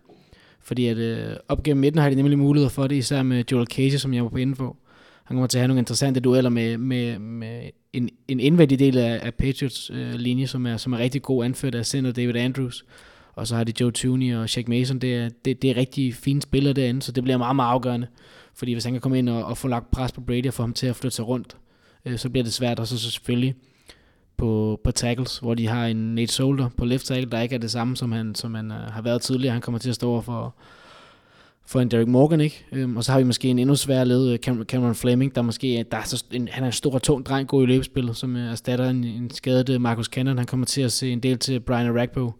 [0.61, 3.67] Fordi at uh, op gennem midten har de nemlig mulighed for det, især med Joel
[3.67, 4.75] Casey, som jeg var på info.
[5.23, 8.97] Han kommer til at have nogle interessante dueller med, med, med en, en indvendig del
[8.97, 12.35] af, af Patriots uh, linje, som er, som er rigtig god anført af center David
[12.35, 12.85] Andrews.
[13.33, 14.99] Og så har de Joe Tooney og Shaq Mason.
[14.99, 18.07] Det er, det, det er rigtig fine spillere derinde, så det bliver meget, meget afgørende.
[18.55, 20.63] Fordi hvis han kan komme ind og, og få lagt pres på Brady og få
[20.63, 21.57] ham til at flytte sig rundt,
[22.05, 22.79] øh, så bliver det svært.
[22.79, 23.55] Og så, så selvfølgelig
[24.37, 27.59] på, på tackles, hvor de har en Nate Solder på left tackle, der ikke er
[27.59, 29.53] det samme, som han, som han øh, har været tidligere.
[29.53, 30.55] Han kommer til at stå over for,
[31.65, 32.65] for en Derek Morgan, ikke?
[32.71, 35.79] Øhm, og så har vi måske en endnu sværere led, øh, Cameron, Fleming, der måske
[35.79, 38.17] øh, der er så en, han er en stor og tung dreng, god i løbespillet,
[38.17, 40.37] som erstatter en, en skadet Marcus Cannon.
[40.37, 42.31] Han kommer til at se en del til Brian Ragbo,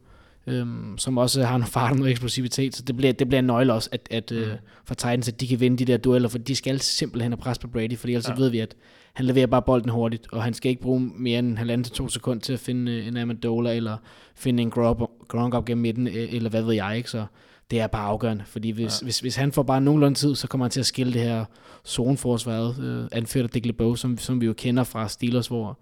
[0.48, 3.46] um, som også har en fart og noget eksplosivitet, så det bliver, det bliver en
[3.46, 4.38] nøgle også, at, at mm.
[4.38, 4.48] uh,
[4.86, 7.58] for Titans, at de kan vinde de der dueller, for de skal simpelthen have pres
[7.58, 8.36] på Brady, fordi ellers ja.
[8.36, 8.76] ved vi, at
[9.14, 12.10] han leverer bare bolden hurtigt, og han skal ikke bruge mere end halvanden til to
[12.10, 13.98] sekunder til at finde en Amendola, eller
[14.36, 14.72] finde en
[15.28, 17.10] Gronk op gennem midten, eller hvad ved jeg, ikke?
[17.10, 17.26] Så
[17.72, 19.06] det er bare afgørende, fordi hvis, ja.
[19.06, 21.46] hvis, hvis han får bare nogenlunde tid, så kommer han til at skille det her
[21.86, 25.80] zoneforsvaret, øh, anført af Dick LeBeau, som, som vi jo kender fra Steelers, hvor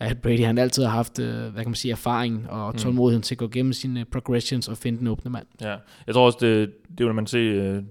[0.00, 3.22] at Brady han altid har haft, øh, hvad kan man sige, erfaring og tålmodighed mm.
[3.22, 5.46] til at gå gennem sine progressions og finde den åbne mand.
[5.60, 5.76] Ja,
[6.06, 7.84] jeg tror også, det, det vil man se uh,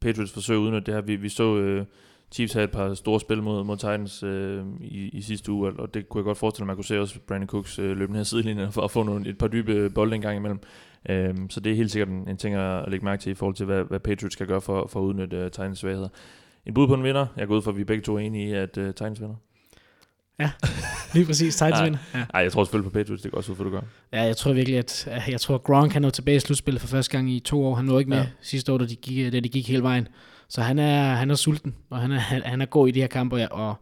[0.00, 1.00] Patriots forsøge uden at det her.
[1.00, 1.86] Vi, vi så uh,
[2.34, 5.94] Chiefs have et par store spil mod, mod Titans øh, i, i sidste uge, og
[5.94, 8.12] det kunne jeg godt forestille mig, at man kunne se også Brandon Cooks øh, løbe
[8.12, 10.60] ned sidelinjen for at få nogle, et par dybe bolde en gang imellem.
[11.08, 13.54] Øh, så det er helt sikkert en, en ting at lægge mærke til i forhold
[13.54, 16.08] til, hvad, hvad Patriots skal gøre for, for at udnytte uh, Titans svagheder.
[16.66, 17.26] En bud på en vinder.
[17.36, 19.34] Jeg går ud fra, at vi begge to er enige i, at uh, Titans vinder.
[20.38, 20.50] Ja,
[21.14, 21.56] lige præcis.
[21.56, 21.98] Titans vinder.
[22.14, 22.24] Ja.
[22.34, 23.22] Ej, jeg tror selvfølgelig på Patriots.
[23.22, 23.80] Det går også ud for, du gør.
[24.12, 27.12] Ja, jeg tror virkelig, at jeg tror, Gronk kan nå tilbage i slutspillet for første
[27.12, 27.74] gang i to år.
[27.74, 28.26] Han nåede ikke med ja.
[28.40, 30.08] sidste år, da de, gik, da de gik hele vejen.
[30.48, 33.06] Så han er, han er sulten, og han er, han er god i de her
[33.06, 33.74] kampe, ja, og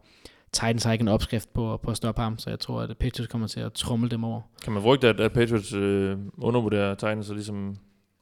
[0.53, 3.31] Titans har ikke en opskrift på, på at stoppe ham, så jeg tror, at Patriots
[3.31, 4.41] kommer til at trumle dem over.
[4.63, 7.77] Kan man frygte, at, at Patriots øh, undervurderer Titans og ligesom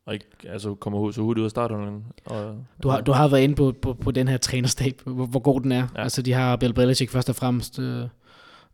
[0.05, 2.03] og ikke altså kommer så hurtigt ud af starten.
[2.25, 5.39] Og, du, har, du har været inde på, på, på den her trænerstab, hvor, hvor
[5.39, 5.87] god den er.
[5.95, 6.03] Ja.
[6.03, 7.79] Altså, de har Bill Belichick først og fremmest.
[7.79, 8.05] Øh,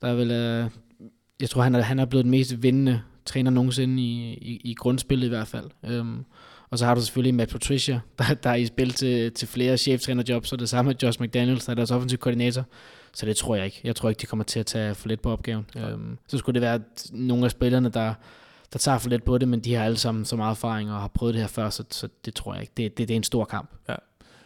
[0.01, 0.69] der er vel, øh,
[1.41, 4.73] jeg tror, han er, han er blevet den mest vindende træner nogensinde i, i, i
[4.73, 5.69] grundspillet i hvert fald.
[5.85, 6.25] Øhm,
[6.69, 9.77] og så har du selvfølgelig Matt Patricia, der, der er i spil til, til flere
[9.77, 12.63] cheftrænerjobs, og det samme med Josh McDaniels, der er deres offensiv koordinator.
[13.13, 13.81] Så det tror jeg ikke.
[13.83, 15.65] Jeg tror ikke, de kommer til at tage for lidt på opgaven.
[15.75, 15.89] Ja.
[15.89, 16.79] Øhm, så skulle det være
[17.11, 18.13] nogle af spillerne, der,
[18.73, 21.01] der tager for lidt på det, men de har alle sammen så meget erfaring og
[21.01, 22.73] har prøvet det her før, så, så det tror jeg ikke.
[22.77, 23.69] Det, det, det er en stor kamp.
[23.89, 23.95] Ja.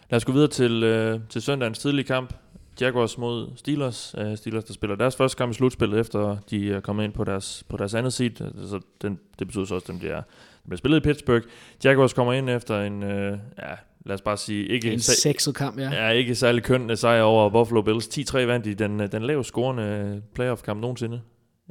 [0.10, 2.34] Lad os gå videre til, øh, til søndagens tidlige kamp.
[2.82, 4.16] Jaguars mod Steelers.
[4.18, 7.24] Uh, Steelers, der spiller deres første kamp i slutspillet, efter de er kommet ind på
[7.24, 8.32] deres, på deres andet seed.
[8.68, 10.22] Så den, det betyder så også, at de er
[10.64, 11.44] der bliver spillet i Pittsburgh.
[11.84, 13.74] Jaguars kommer ind efter en, øh, ja,
[14.06, 15.90] lad os bare sige, ikke en sexet kamp, ja.
[15.92, 18.08] Ja, ikke særlig køn sejr over Buffalo Bills.
[18.08, 21.22] 10-3 vandt i den, den lavest scorende playoff-kamp nogensinde.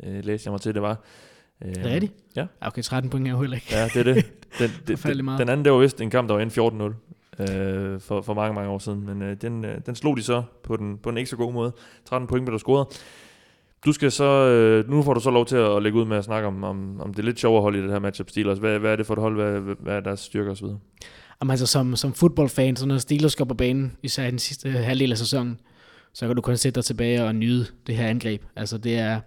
[0.05, 1.05] Øh, læste jeg mig til, det var.
[1.65, 2.11] Øh, det er det?
[2.37, 2.47] Ja.
[2.61, 3.67] Okay, 13 point er jo heller ikke.
[3.71, 4.33] Ja, det er det.
[4.59, 8.01] Den, det, den, den anden, det var vist en kamp, der var ind 14-0 øh,
[8.01, 9.07] for, for mange, mange år siden.
[9.07, 11.53] Men øh, den, øh, den slog de så på den, på den ikke så god
[11.53, 11.73] måde.
[12.05, 12.87] 13 point blev der scoret.
[13.85, 16.25] Du skal så, øh, nu får du så lov til at lægge ud med at
[16.25, 18.59] snakke om, om, om det lidt sjovere hold i det her matchup Steelers.
[18.59, 19.35] Hvad, hvad er det for et hold?
[19.35, 20.67] Hvad, hvad er deres styrker osv.?
[21.41, 24.71] Jamen altså som, som fodboldfan, så når Steelers går på banen, især i den sidste
[24.71, 25.61] halvdel af sæsonen,
[26.13, 28.43] så kan du kun sætte dig tilbage og nyde det her angreb.
[28.57, 29.21] Altså det er,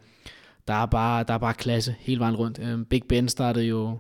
[0.68, 2.60] der er bare, der er bare klasse hele vejen rundt.
[2.64, 3.98] Øhm, Big Ben startede jo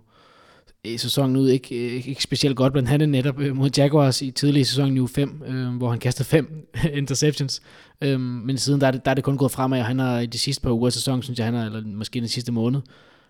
[0.85, 4.67] i sæsonen ud ikke, ikke specielt godt, blandt andet netop øh, mod Jaguars i tidlig
[4.67, 7.61] sæson i uge 5, øh, hvor han kastede fem interceptions.
[8.01, 10.19] Øh, men siden der er, det, der er det kun gået fremad, og han har
[10.19, 12.51] i de sidste par uger af sæsonen, synes jeg, han har, eller måske den sidste
[12.51, 12.81] måned,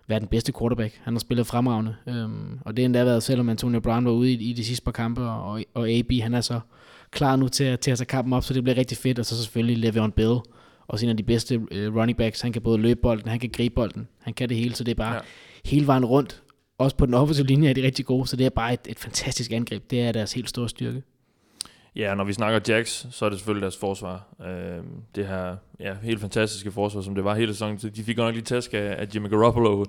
[0.08, 1.00] været den bedste quarterback.
[1.02, 1.94] Han har spillet fremragende.
[2.08, 2.28] Øh,
[2.60, 4.92] og det er endda været, selvom Antonio Brown var ude i, i de sidste par
[4.92, 6.60] kampe, og, og AB, han er så
[7.10, 9.18] klar nu til, til at tage kampen op, så det bliver rigtig fedt.
[9.18, 10.38] Og så selvfølgelig Le'Veon Bell,
[10.86, 12.40] også en af de bedste uh, running backs.
[12.40, 14.90] Han kan både løbe bolden, han kan gribe bolden, han kan det hele, så det
[14.90, 15.20] er bare ja.
[15.64, 16.43] hele vejen rundt
[16.78, 18.98] også på den offensive linje er de rigtig gode, så det er bare et, et
[18.98, 19.90] fantastisk angreb.
[19.90, 21.02] Det er deres helt store styrke.
[21.96, 24.26] Ja, når vi snakker Jacks, så er det selvfølgelig deres forsvar.
[24.46, 24.84] Øh,
[25.14, 27.76] det her ja, helt fantastiske forsvar, som det var hele sæsonen.
[27.76, 29.84] De fik godt nok lige tæsk af, af Jimmy Garoppolo,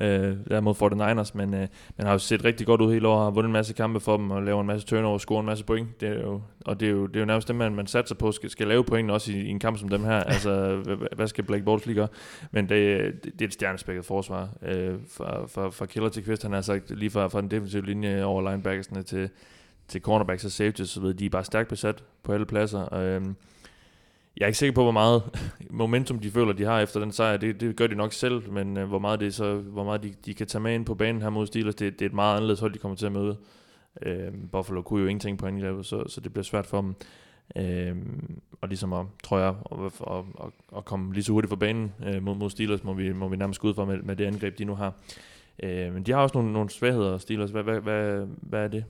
[0.00, 3.24] øh, der mod 49ers, men øh, man har jo set rigtig godt ud hele året,
[3.24, 5.64] har vundet en masse kampe for dem, og laver en masse turnover, scorer en masse
[5.64, 6.00] point.
[6.00, 8.14] Det er jo, og det er jo, det er jo nærmest det, man, man satser
[8.14, 10.20] på, skal, skal lave point også i, i en kamp som dem her.
[10.20, 10.76] Altså,
[11.16, 12.08] hvad skal Blake Bortles lige gøre?
[12.50, 14.48] Men det, det, det er et stjernespækket forsvar.
[14.62, 17.86] Øh, fra, fra, fra killer til kvist, han har sagt, lige fra, fra den defensive
[17.86, 19.30] linje over linebackersne til,
[19.88, 22.94] til cornerbacks og safeties, så ved de er bare stærkt besat på alle pladser.
[22.94, 23.22] Øh,
[24.36, 25.22] jeg er ikke sikker på, hvor meget
[25.70, 27.36] momentum de føler, de har efter den sejr.
[27.36, 30.14] Det, det gør de nok selv, men øh, hvor meget, det så, hvor meget de,
[30.26, 32.36] de kan tage med ind på banen her mod Steelers, det, det er et meget
[32.36, 33.36] anderledes hold, de kommer til at møde.
[34.02, 36.94] Øh, Buffalo kunne jo ingenting på angrebet, så, så det bliver svært for dem.
[37.56, 37.96] Øh,
[38.60, 41.92] og ligesom at, tror jeg, at, at, at, at komme lige så hurtigt på banen
[42.06, 44.24] øh, mod, mod Steelers, må vi, må vi nærmest gå ud fra med, med det
[44.24, 44.94] angreb, de nu har.
[45.62, 47.50] Øh, men de har også nogle, nogle svagheder, Steelers.
[47.50, 48.84] Hvad, hvad, hvad, hvad er det?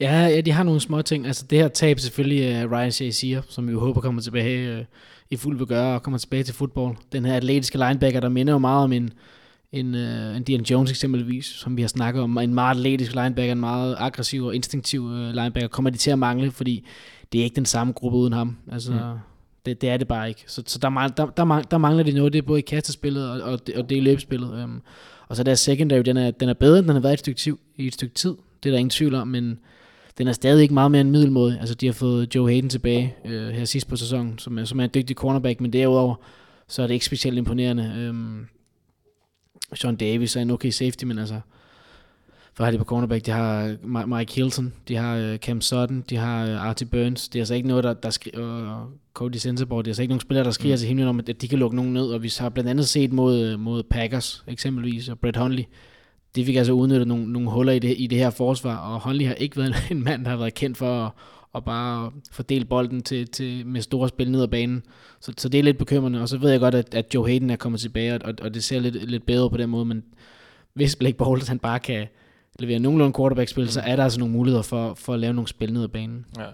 [0.00, 1.26] Ja, ja, de har nogle små ting.
[1.26, 4.84] Altså det her tab selvfølgelig uh, Ryan Shazier, som vi jo håber kommer tilbage uh,
[5.30, 6.96] i fuld begøre og kommer tilbage til fodbold.
[7.12, 9.10] Den her atletiske linebacker, der minder jo meget om en,
[9.72, 12.38] en, uh, en Dion Jones eksempelvis, som vi har snakket om.
[12.38, 16.18] En meget atletisk linebacker, en meget aggressiv og instinktiv uh, linebacker, kommer de til at
[16.18, 16.86] mangle, fordi
[17.32, 18.56] det er ikke den samme gruppe uden ham.
[18.72, 18.98] Altså, mm.
[19.66, 20.44] Det, det er det bare ikke.
[20.46, 22.32] Så, så der, mangler, der, der, mangler, der mangler de noget.
[22.32, 24.64] Det er både i kastespillet og, og, det, og det i løbespillet.
[24.64, 24.82] Um,
[25.28, 27.40] og så der secondary, den er, den er bedre, end den har været et stykke,
[27.40, 28.34] tid, i et stykke tid.
[28.62, 29.58] Det er der ingen tvivl om, men
[30.20, 31.58] den er stadig ikke meget mere end middelmåde.
[31.60, 34.80] Altså, de har fået Joe Hayden tilbage øh, her sidst på sæsonen, som er, som
[34.80, 36.14] er en dygtig cornerback, men derudover,
[36.68, 38.08] så er det ikke specielt imponerende.
[38.10, 38.46] Um,
[39.74, 41.40] Sean Davis er en okay safety, men altså,
[42.56, 43.26] hvad har de på cornerback?
[43.26, 47.28] De har Mike Hilton, de har uh, Cam Sutton, de har uh, Artie Burns.
[47.28, 50.12] Det er altså ikke noget, der, der skriver, uh, Cody Sensaborg, det er altså ikke
[50.12, 50.78] nogen spillere, der skriger mm.
[50.78, 53.12] til himlen om, at de kan lukke nogen ned, og vi har blandt andet set
[53.12, 55.64] mod, mod Packers, eksempelvis, og Brett Hundley.
[56.36, 59.26] De fik altså udnyttet nogle, nogle huller i det, i det her forsvar, og Hundley
[59.26, 61.12] har ikke været en mand, der har været kendt for at,
[61.54, 64.82] at bare fordele bolden til, til, med store spil ned ad banen.
[65.20, 67.50] Så, så det er lidt bekymrende, og så ved jeg godt, at, at Joe Hayden
[67.50, 70.04] er kommet tilbage, og, og det ser lidt, lidt bedre på den måde, men
[70.74, 72.06] hvis Blake Bortles han bare kan,
[72.58, 75.72] levere nogenlunde quarterback-spil, så er der altså nogle muligheder for, for at lave nogle spil
[75.72, 76.26] ned ad banen.
[76.38, 76.46] Ja.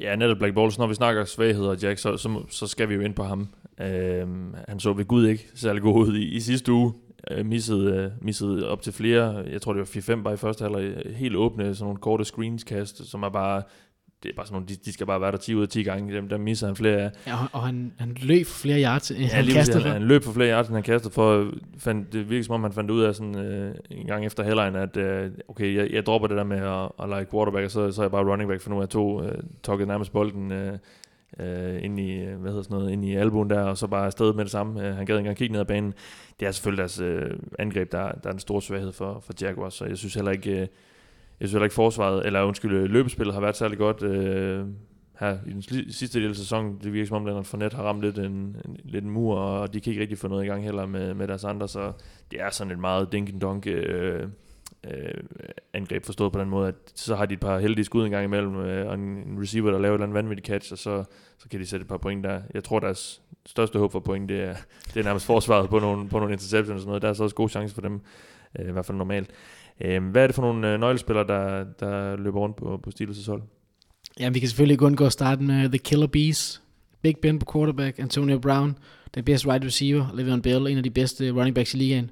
[0.00, 0.78] Ja, netop Black Balls.
[0.78, 3.48] Når vi snakker svagheder, Jack, så, så, så skal vi jo ind på ham.
[3.80, 6.92] Øhm, han så ved Gud ikke særlig god ud i, i sidste uge.
[7.30, 10.62] Øh, missede, øh, missede op til flere, jeg tror det var 4-5 bare i første
[10.62, 13.62] halvleg, helt åbne, sådan nogle korte screenskast, som er bare
[14.22, 15.82] det er bare sådan nogle, de, de skal bare være der 10 ud af 10
[15.82, 17.10] gange, dem, der misser han flere af.
[17.26, 19.88] Ja, og han, han løb for flere yards, ja, han kastede for.
[19.88, 21.50] Han løb for flere yards, end han kastede for.
[21.78, 24.78] Fandt, det virker som om, han fandt ud af sådan øh, en gang efter headline,
[24.78, 27.92] at øh, okay, jeg, jeg dropper det der med at, at lege quarterback, og så,
[27.92, 30.52] så er jeg bare running back, for nu er jeg to øh, tokket nærmest bolden
[30.52, 30.78] øh,
[31.40, 34.06] øh, ind i, øh, hvad hedder sådan noget, ind i albuen der, og så bare
[34.06, 34.88] afsted med det samme.
[34.88, 35.94] Øh, han gad ikke engang kigge ned ad banen.
[36.40, 39.74] Det er selvfølgelig deres øh, angreb, der, der er en stor svaghed for, for Jaguars,
[39.74, 40.58] så jeg synes heller ikke, øh,
[41.40, 44.66] jeg synes heller ikke forsvaret, eller undskyld, øh, løbespillet har været særlig godt øh,
[45.18, 45.62] her i den
[45.92, 46.78] sidste del af sæsonen.
[46.82, 49.74] Det virker som om, Leonard Fournette har ramt lidt en, en, lidt en mur, og
[49.74, 51.92] de kan ikke rigtig få noget i gang heller med, med deres andre, så
[52.30, 54.28] det er sådan et meget dink-and-dunk øh,
[54.90, 55.24] øh,
[55.72, 58.24] angreb forstået på den måde, at så har de et par heldige skud en gang
[58.24, 61.04] imellem, øh, og en, en receiver, der laver et eller andet vanvittigt catch, og så,
[61.38, 62.40] så kan de sætte et par point der.
[62.54, 64.54] Jeg tror, deres største håb for point, det er,
[64.94, 67.02] det er nærmest forsvaret på nogle, på nogle interceptions og sådan noget.
[67.02, 68.00] Der er så også gode chancer for dem,
[68.58, 69.30] øh, i hvert fald normalt.
[69.80, 73.30] Øh, hvad er det for nogle øh, nøglespillere, der, der løber rundt på, på Steelers'
[73.30, 73.42] hold?
[74.20, 76.62] Ja, vi kan selvfølgelig ikke undgå at starte med The Killer Bees.
[77.02, 78.78] Big Ben på quarterback, Antonio Brown,
[79.14, 82.10] den bedste wide receiver, Le'Veon Bell, en af de bedste running backs i ligaen.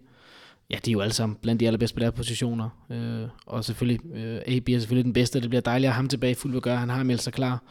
[0.71, 2.69] Ja, de er jo alle sammen blandt de allerbedste på deres positioner.
[2.91, 6.09] Øh, og selvfølgelig, øh, AB er selvfølgelig den bedste, det bliver dejligt at have ham
[6.09, 6.77] tilbage fuld at gøre.
[6.77, 7.63] Han har meldt sig klar.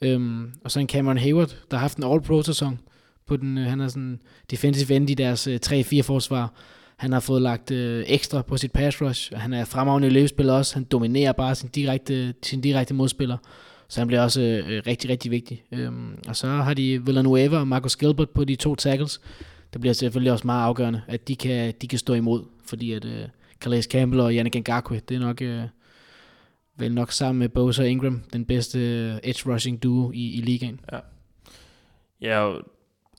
[0.00, 2.80] Øhm, og så en Cameron Hayward, der har haft en All-Pro-sæson.
[3.26, 6.52] På den, øh, han er sådan defensive end i deres øh, 3-4 forsvar.
[6.96, 9.34] Han har fået lagt øh, ekstra på sit pass rush.
[9.34, 10.74] Han er fremragende i løbespil også.
[10.74, 13.36] Han dominerer bare sin direkte, sin direkte modspiller.
[13.88, 15.62] Så han bliver også øh, rigtig, rigtig vigtig.
[15.72, 19.20] Øhm, og så har de Villanueva og Marcus Gilbert på de to tackles.
[19.76, 22.44] Det bliver selvfølgelig også meget afgørende, at de kan, de kan stå imod.
[22.64, 23.28] Fordi at øh,
[23.60, 25.42] Calais Campbell og Yannick Ngakwe, det er nok...
[25.42, 25.62] Øh,
[26.78, 30.80] vel nok sammen med Bosa Ingram, den bedste øh, edge rushing duo i, i ligaen.
[30.92, 30.98] Ja.
[32.20, 32.54] Ja,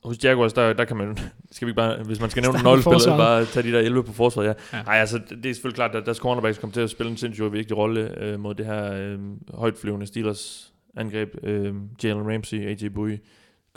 [0.04, 1.18] hos Jaguars, der, der kan man,
[1.50, 4.46] skal vi bare, hvis man skal nævne nøglespillere, bare tage de der 11 på forsvaret,
[4.46, 4.78] ja.
[4.78, 4.82] ja.
[4.82, 7.52] Nej, altså, det er selvfølgelig klart, at deres cornerbacks kommer til at spille en sindssygt
[7.52, 9.18] vigtig rolle øh, mod det her øh,
[9.54, 11.34] højtflyvende Steelers angreb.
[11.42, 13.18] Øh, Jalen Ramsey, AJ Bui,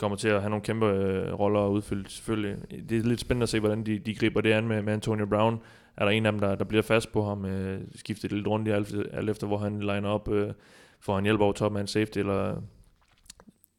[0.02, 2.56] kommer til at have nogle kæmpe øh, roller at udfylde, selvfølgelig.
[2.88, 5.26] Det er lidt spændende at se, hvordan de, de griber det an med, med Antonio
[5.26, 5.60] Brown.
[5.96, 8.68] Er der en af dem, der, der bliver fast på ham, øh, skiftet lidt rundt
[8.68, 10.52] i alt, alt efter, hvor han liner op, øh,
[11.00, 12.62] får han hjælp over top en safety, eller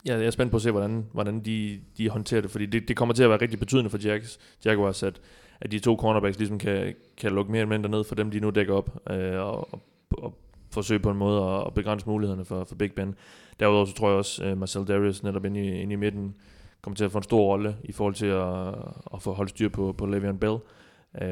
[0.06, 2.88] Ja, jeg er spændt på at se, hvordan, hvordan de, de håndterer det, fordi det,
[2.88, 5.22] det kommer til at være rigtig betydende for Jaguars, Jaguars at,
[5.62, 8.40] at de to cornerbacks ligesom kan, kan lukke mere eller mindre ned for dem, de
[8.40, 9.82] nu dækker op, øh, og, og,
[10.12, 10.43] og
[10.74, 13.16] forsøge på en måde at, at begrænse mulighederne for, for Big Ben.
[13.60, 16.36] Derudover så tror jeg også, at uh, Marcel Darius netop inde i, inde i midten
[16.82, 18.68] kommer til at få en stor rolle i forhold til at,
[19.14, 20.58] at få holdt styr på, på Le'Veon Bell.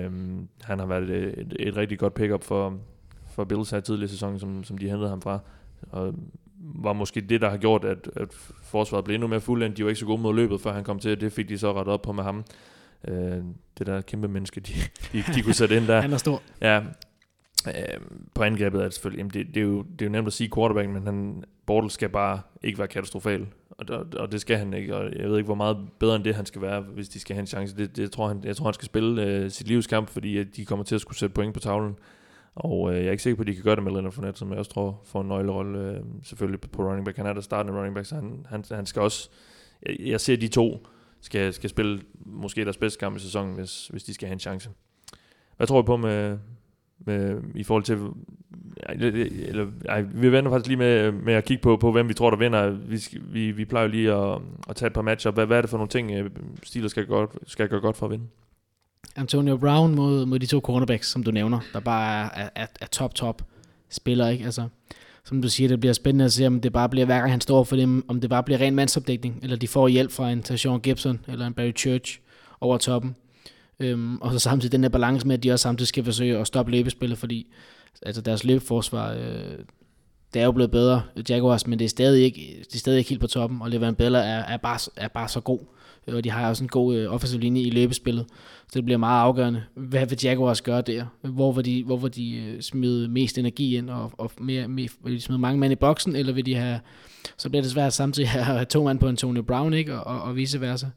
[0.07, 2.77] Um, han har været et, et, et rigtig godt pick-up for,
[3.29, 5.39] for Bills her tidligere sæson, som, som de hentede ham fra.
[5.91, 6.13] Og
[6.59, 9.77] var måske det, der har gjort, at, at forsvaret blev endnu mere fuldendt.
[9.77, 11.21] De var ikke så gode mod løbet, før han kom til.
[11.21, 12.43] Det fik de så rettet op på med ham.
[13.07, 13.37] Øh,
[13.77, 14.73] det der kæmpe menneske, de,
[15.13, 16.01] de, de kunne sætte ind der.
[16.01, 16.41] han er stor.
[16.61, 16.81] Ja,
[17.67, 18.01] øh,
[18.33, 20.33] på angrebet er det selvfølgelig, jamen det, det, er jo, det er jo nemt at
[20.33, 23.47] sige quarterback, men han, Bortles skal bare ikke være katastrofal.
[23.69, 26.23] Og, og, og, det skal han ikke, og jeg ved ikke, hvor meget bedre end
[26.23, 27.77] det han skal være, hvis de skal have en chance.
[27.77, 30.65] Det, det tror han, jeg tror, han skal spille øh, sit livskamp, fordi at de
[30.65, 31.95] kommer til at skulle sætte point på tavlen.
[32.55, 34.39] Og øh, jeg er ikke sikker på, at de kan gøre det med Leonard Fournette,
[34.39, 37.17] som jeg også tror får en nøglerolle øh, selvfølgelig på running back.
[37.17, 39.29] Han er der startende running back, så han, han, han skal også...
[39.85, 40.87] Jeg, jeg ser, de to
[41.21, 44.39] skal, skal spille måske deres bedste kamp i sæsonen, hvis, hvis de skal have en
[44.39, 44.69] chance.
[45.57, 46.37] Hvad tror du på med,
[47.05, 47.99] med, i forhold til...
[48.89, 52.29] Eller, ej, vi vender faktisk lige med, med at kigge på, på, hvem vi tror,
[52.29, 52.69] der vinder.
[52.69, 55.31] Vi, vi, vi plejer jo lige at, at tage et par matcher.
[55.31, 56.29] Hvad, hvad er det for nogle ting, øh,
[56.63, 58.25] Steelers skal, godt, skal gøre godt for at vinde?
[59.15, 62.85] Antonio Brown mod, mod de to cornerbacks, som du nævner, der bare er, er, er
[62.85, 63.41] top, top
[63.89, 64.45] spiller, ikke?
[64.45, 64.67] Altså,
[65.23, 67.41] som du siger, det bliver spændende at se, om det bare bliver, hver gang han
[67.41, 70.41] står for dem, om det bare bliver ren mandsopdækning, eller de får hjælp fra en
[70.43, 72.19] Tashawn Gibson, eller en Barry Church
[72.61, 73.15] over toppen.
[73.81, 76.47] Øhm, og så samtidig den der balance med, at de også samtidig skal forsøge at
[76.47, 77.47] stoppe løbespillet, fordi
[78.01, 79.57] altså deres løbeforsvar, øh,
[80.33, 83.09] det er jo blevet bedre, Jaguars, men det er stadig ikke, det er stadig ikke
[83.09, 85.59] helt på toppen, og Levan Bella er, er, bare, er bare så god,
[86.07, 88.25] øh, og de har også en god øh, offensiv linje i løbespillet,
[88.61, 89.63] så det bliver meget afgørende.
[89.75, 91.05] Hvad vil Jaguars gøre der?
[91.21, 94.89] Hvor vil de, hvor vil de øh, smide mest energi ind, og, og mere, mere,
[95.03, 96.79] vil de smide mange mand i boksen, eller vil de have,
[97.37, 99.99] så bliver det svært samtidig at have to mand på Antonio Brown, ikke?
[99.99, 100.87] Og, og, og vice versa.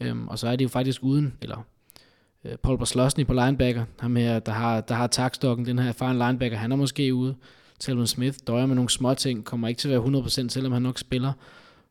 [0.00, 1.66] Øhm, og så er de jo faktisk uden, eller
[2.44, 6.18] øh, Paul Baslosny på linebacker, ham her, der har, der har takstokken, den her erfaren
[6.18, 7.34] linebacker, han er måske ude.
[7.80, 10.82] Talvin Smith døjer med nogle små ting, kommer ikke til at være 100%, selvom han
[10.82, 11.32] nok spiller.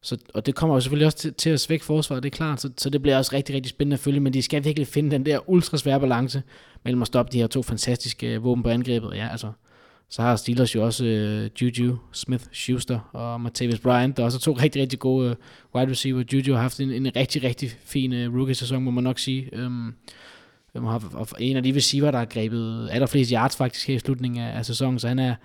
[0.01, 2.61] Så, og det kommer jo selvfølgelig også til, til at svække forsvaret, det er klart,
[2.61, 5.11] så, så det bliver også rigtig, rigtig spændende at følge, men de skal virkelig finde
[5.11, 6.43] den der ultra svære balance
[6.83, 9.11] mellem at stoppe de her to fantastiske øh, våben på angrebet.
[9.15, 9.51] Ja, altså,
[10.09, 14.53] så har Steelers jo også øh, Juju Smith-Schuster og Martavis Bryant, der også er to
[14.53, 15.35] rigtig, rigtig gode øh,
[15.75, 16.23] wide receiver.
[16.33, 19.49] Juju har haft en, en rigtig, rigtig fin øh, rookie-sæson, må man nok sige.
[19.53, 19.93] Øhm,
[20.75, 24.57] har, en af de receiver, der har grebet allerflest yards faktisk her i slutningen af,
[24.57, 25.35] af sæsonen, så han er,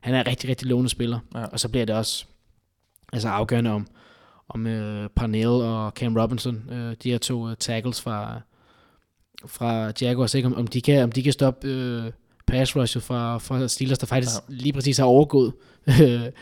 [0.00, 1.18] han er en rigtig, rigtig lovende spiller.
[1.34, 1.44] Ja.
[1.44, 2.24] Og så bliver det også
[3.12, 3.86] altså afgørende om,
[4.48, 8.40] om uh, Parnell og Cam Robinson, uh, de her to uh, tackles fra,
[9.46, 10.46] fra Jaguars, ikke?
[10.46, 12.12] Om, om, de kan, om de kan stoppe uh,
[12.46, 14.54] pass rushet fra, fra Steelers, der faktisk ja.
[14.54, 15.52] lige præcis har overgået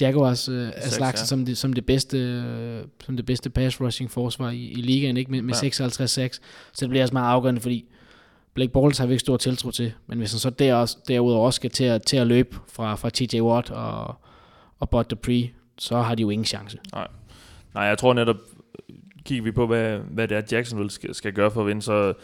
[0.00, 1.26] Jaguars uh, af slags ja.
[1.26, 2.44] som, det, som, det bedste,
[2.82, 5.30] uh, som det bedste pass rushing forsvar i, i ligaen, ikke?
[5.30, 5.68] med, med ja.
[5.68, 6.06] 56-6.
[6.06, 6.38] Så
[6.80, 7.84] det bliver også meget afgørende, fordi
[8.54, 11.46] Blake Bortles har vi ikke stor tiltro til, men hvis han så der også, derudover
[11.46, 14.14] også skal til at, til at løbe fra, fra TJ Watt og,
[14.78, 16.78] og Bud Dupree, så har de jo ingen chance.
[16.92, 17.08] Nej,
[17.74, 18.36] Nej jeg tror netop,
[19.24, 22.14] kigger vi på, hvad, hvad det er, Jacksonville skal, skal gøre for at vinde, så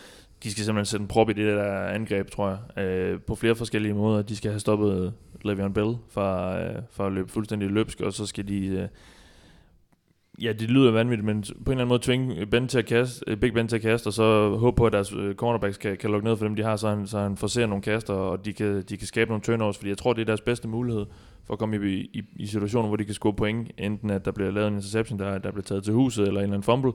[0.42, 3.54] de skal simpelthen sætte en prop i det der angreb, tror jeg, øh, på flere
[3.54, 4.22] forskellige måder.
[4.22, 5.12] De skal have stoppet
[5.44, 8.66] Le'Veon Bell fra, øh, fra at løbe fuldstændig løbsk, og så skal de...
[8.66, 8.88] Øh,
[10.42, 13.24] ja, det lyder vanvittigt, men på en eller anden måde tvinge Ben til at kaste,
[13.26, 15.96] øh, Big Ben til at kaste, og så håbe på, at deres øh, cornerbacks kan,
[15.96, 18.44] kan lukke ned for dem, de har, så han, så han forser nogle kaster, og
[18.44, 21.06] de kan, de kan skabe nogle turnovers, fordi jeg tror, det er deres bedste mulighed
[21.44, 24.30] for at komme i, i, i situationer, hvor de kan score point, enten at der
[24.30, 26.92] bliver lavet en interception, der, der bliver taget til huset, eller en eller anden fumble,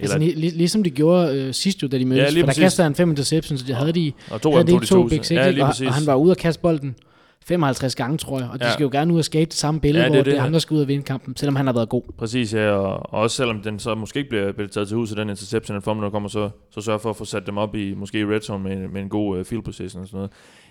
[0.00, 2.36] Altså, lig, ligesom de gjorde øh, sidst jo, da de mødtes.
[2.36, 4.86] Ja, for der kastede han fem interceptions, så de havde de, og to, havde de,
[4.86, 6.96] to, big six, ja, og, og, han var ude at kaste bolden
[7.44, 8.48] 55 gange, tror jeg.
[8.52, 8.72] Og de ja.
[8.72, 10.42] skal jo gerne ud og skabe det samme billede, ja, det hvor det, det er
[10.42, 12.02] ham, der skal ud og vinde kampen, selvom han har været god.
[12.18, 12.70] Præcis, ja.
[12.70, 15.74] Og, og også selvom den så måske ikke bliver, bliver taget til hus, den interception,
[15.74, 18.18] den formel, der kommer, så, så sørge for at få sat dem op i måske
[18.18, 20.30] i red zone med, med en god uh, field position og sådan noget.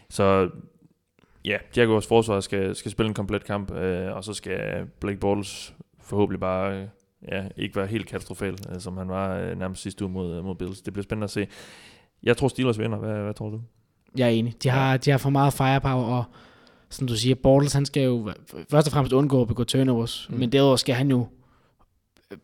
[0.09, 0.49] Så
[1.45, 4.59] ja, Jaguars forsvar skal, skal spille en komplet kamp, øh, og så skal
[4.99, 6.85] Blake Bortles forhåbentlig bare øh,
[7.31, 10.55] ja, ikke være helt katastrofal, øh, som han var øh, nærmest sidste uge mod, mod
[10.55, 10.81] Bills.
[10.81, 11.47] Det bliver spændende at se.
[12.23, 12.97] Jeg tror Steelers vinder.
[12.97, 13.61] Hvad, hvad tror du?
[14.17, 14.63] Jeg er enig.
[14.63, 16.23] De har, de har for meget firepower, og
[16.89, 18.31] som du siger, Bortles, han skal jo
[18.71, 20.37] først og fremmest undgå at begå turnovers, mm.
[20.37, 21.27] men derudover skal han jo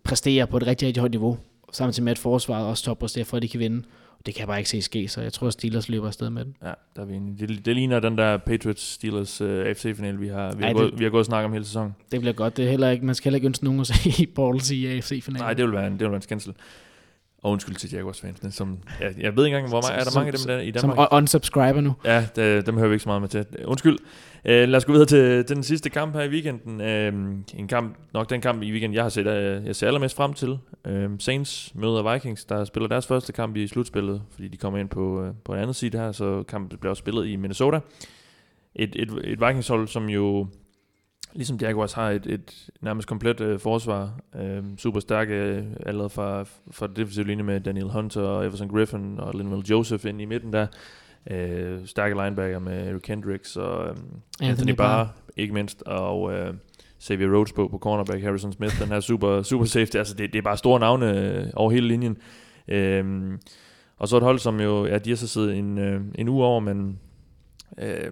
[0.04, 1.38] præstere på et rigtig, rigtig højt niveau,
[1.72, 3.84] samtidig med at forsvaret også toppræsterer, for at de kan vinde.
[4.26, 6.56] Det kan jeg bare ikke se ske, så jeg tror, Steelers løber afsted med den.
[6.64, 7.48] Ja, der er vi enige.
[7.48, 10.76] Det, det ligner den der Patriots-Steelers uh, øh, AFC-final, vi har, vi, Ej, har det,
[10.82, 11.96] gået, vi har gået og snakket om hele sæsonen.
[12.12, 12.58] Det bliver godt.
[12.58, 15.44] Det er heller ikke, man skal heller ikke ønske nogen at se Bortles i AFC-finalen.
[15.44, 16.54] Nej, det vil være en, det vil være en skændsel.
[17.46, 20.20] Og undskyld til Jaguars fansene, som, jeg, jeg ved ikke engang, hvor mange, er der
[20.20, 20.98] mange af dem der i Danmark?
[20.98, 21.94] Som unsubscriber nu.
[22.06, 23.46] Ja, det, dem hører vi ikke så meget med til.
[23.66, 23.98] Undskyld.
[24.46, 26.82] Uh, lad os gå videre til, til den sidste kamp her i weekenden.
[26.82, 30.16] Uh, en kamp, nok den kamp i weekenden, jeg har set, uh, jeg ser allermest
[30.16, 30.50] frem til.
[30.90, 34.90] Uh, Saints møder Vikings, der spiller deres første kamp i slutspillet, fordi de kommer ind
[34.90, 37.80] på, uh, på en andet side her, så kampen bliver også spillet i Minnesota.
[38.76, 40.48] Et, et, et Vikings-hold, som jo
[41.36, 44.20] ligesom Jaguars har et, et nærmest komplet øh, forsvar.
[44.36, 48.68] Øh, super stærke øh, allerede fra, fra det defensive linje med Daniel Hunter og Everson
[48.68, 50.68] Griffin og Linville Joseph ind i midten der.
[51.32, 55.82] Øh, stærke linebacker med Eric Kendricks og øh, Anthony, Anthony Barr, ikke mindst.
[55.82, 56.54] Og øh,
[57.02, 59.96] Xavier Rhodes på, på cornerback, Harrison Smith, den her super, super safety.
[59.96, 62.18] Altså det, det er bare store navne øh, over hele linjen.
[62.68, 63.32] Øh,
[63.98, 66.46] og så et hold, som jo, ja, de har så siddet en, øh, en uge
[66.46, 67.00] over, men
[67.78, 68.12] øh,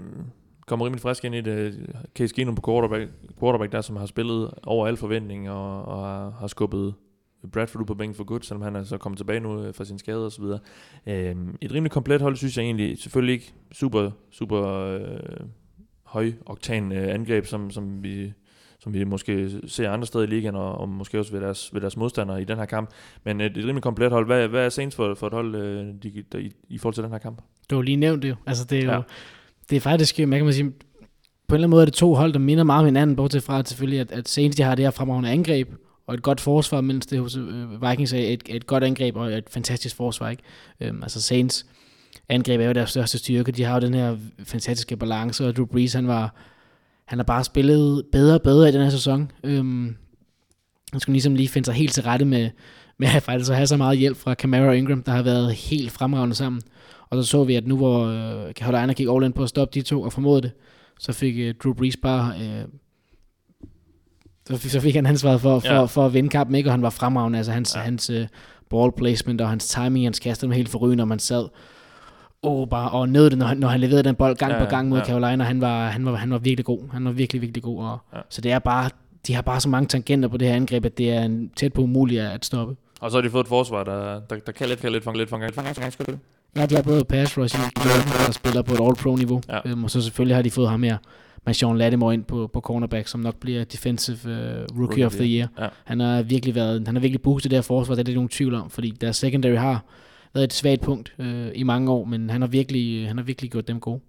[0.74, 1.90] kommer rimelig frisk ind i det.
[2.16, 6.36] Case Keenum på quarterback, quarterback der, som har spillet over al forventning og, og har,
[6.40, 6.94] har skubbet
[7.52, 9.86] Bradford ud på bænken for godt, selvom han er så kommet tilbage nu øh, fra
[9.86, 10.44] sin skade osv.
[11.08, 12.98] Øhm, et rimelig komplet hold, synes jeg egentlig.
[12.98, 15.48] Selvfølgelig ikke super, super øh,
[16.04, 18.34] høj oktan øh, angreb, som, som vi
[18.80, 21.82] som vi måske ser andre steder i ligaen, og, og måske også ved deres, ved
[21.82, 22.90] deres modstandere i den her kamp.
[23.24, 24.26] Men et, et rimelig komplet hold.
[24.26, 27.04] Hvad, hvad er Saints for, for et hold øh, de, der, i, i forhold til
[27.04, 27.42] den her kamp?
[27.70, 28.36] Du har lige nævnt det jo.
[28.46, 29.02] Altså, det er ja
[29.70, 30.72] det er faktisk, man kan man sige,
[31.48, 33.44] på en eller anden måde er det to hold, der minder meget om hinanden, bortset
[33.44, 35.70] fra at selvfølgelig, at, at Saints de har det her fremragende angreb,
[36.08, 39.34] og et godt forsvar, mens det hos øh, Vikings er et, et godt angreb og
[39.34, 40.30] et fantastisk forsvar.
[40.30, 40.44] Ikke?
[40.82, 41.66] Øhm, altså Saints
[42.30, 43.52] angreb er jo deres største styrke.
[43.52, 46.36] De har jo den her fantastiske balance, og Drew Brees, han var,
[47.06, 49.32] han har bare spillet bedre og bedre i den her sæson.
[49.44, 49.96] Øhm,
[50.92, 52.50] han skulle ligesom lige finde sig helt til rette med,
[52.98, 55.54] med at faktisk at have så meget hjælp fra Camara og Ingram, der har været
[55.54, 56.62] helt fremragende sammen.
[57.18, 59.74] Og så så vi, at nu hvor øh, Carolina gik all in på at stoppe
[59.80, 60.52] de to og formodede det,
[61.00, 62.34] så fik øh, Drew Brees bare...
[62.42, 62.64] Øh,
[64.48, 65.84] så, fik, så fik han ansvaret for, for, Ja.
[65.86, 66.70] for at vinde kampen, ikke?
[66.70, 67.38] og han var fremragende.
[67.38, 67.82] Altså hans, Ja.
[67.82, 68.28] hans øh,
[68.70, 71.48] ball placement og hans timing, hans kast, den var helt forrygende, og man sad
[72.42, 74.66] oh, bare, og nød det, når han, når han leverede den bold gang Ja, på
[74.70, 75.06] gang mod ja.
[75.06, 75.44] Carolina.
[75.44, 76.80] Han var, han, var, han var virkelig god.
[76.92, 77.84] Han var virkelig, virkelig god.
[77.84, 78.20] Og, Ja.
[78.30, 78.90] Så det er bare,
[79.28, 81.74] de har bare så mange tangenter på det her angreb, at det er en, tæt
[81.74, 82.76] på umuligt at stoppe.
[83.02, 85.18] Og så har de fået et forsvar, der, der, der kan lidt, kan lidt, fange
[85.18, 86.20] lidt, fange lidt, fange lidt, fange lidt.
[86.56, 87.58] Ja, de har både pass rush
[88.27, 89.41] der spiller på et all-pro-niveau.
[89.49, 89.60] Ja.
[89.65, 90.97] Øhm, og så selvfølgelig har de fået ham her,
[91.45, 95.25] Marshawn Lattimore ind på, på cornerback, som nok bliver defensive uh, rookie, rookie of the
[95.37, 95.47] year.
[95.60, 95.67] Ja.
[95.83, 98.29] Han har virkelig været, han har virkelig boostet det her forsvar, det er der nogen
[98.29, 99.83] tvivl om, fordi deres secondary har
[100.33, 103.51] været et svagt punkt øh, i mange år, men han har virkelig, han har virkelig
[103.51, 103.99] gjort dem gode.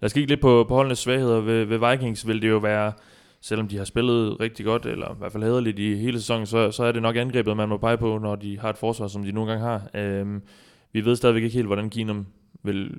[0.00, 1.40] Lad os kigge lidt på, på holdenes svagheder.
[1.40, 2.92] Ved, ved Vikings vil det jo være,
[3.40, 6.70] selvom de har spillet rigtig godt, eller i hvert fald hæderligt i hele sæsonen, så,
[6.70, 9.24] så er det nok angrebet, man må pege på, når de har et forsvar, som
[9.24, 9.82] de nogle gange har.
[9.94, 10.42] Øhm,
[10.96, 12.26] vi ved stadigvæk ikke helt, hvordan Ginum
[12.62, 12.90] vil,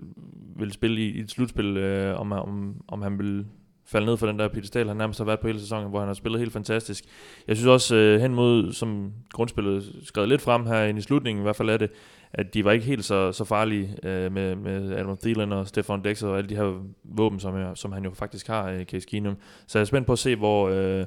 [0.55, 3.45] vil spille i, i et slutspil, øh, om, om, om han vil
[3.85, 6.07] falde ned for den der pedestal, han nærmest har været på hele sæsonen, hvor han
[6.07, 7.03] har spillet helt fantastisk.
[7.47, 11.43] Jeg synes også øh, hen mod, som grundspillet skrev lidt frem her i slutningen, i
[11.43, 11.89] hvert fald er det,
[12.33, 16.03] at de var ikke helt så, så farlige øh, med, med Adam Thielen og Stefan
[16.03, 19.07] Dexter og alle de her våben, som, jeg, som han jo faktisk har, øh, Case
[19.07, 19.37] Keenum.
[19.67, 21.05] Så jeg er spændt på at se, hvor, øh,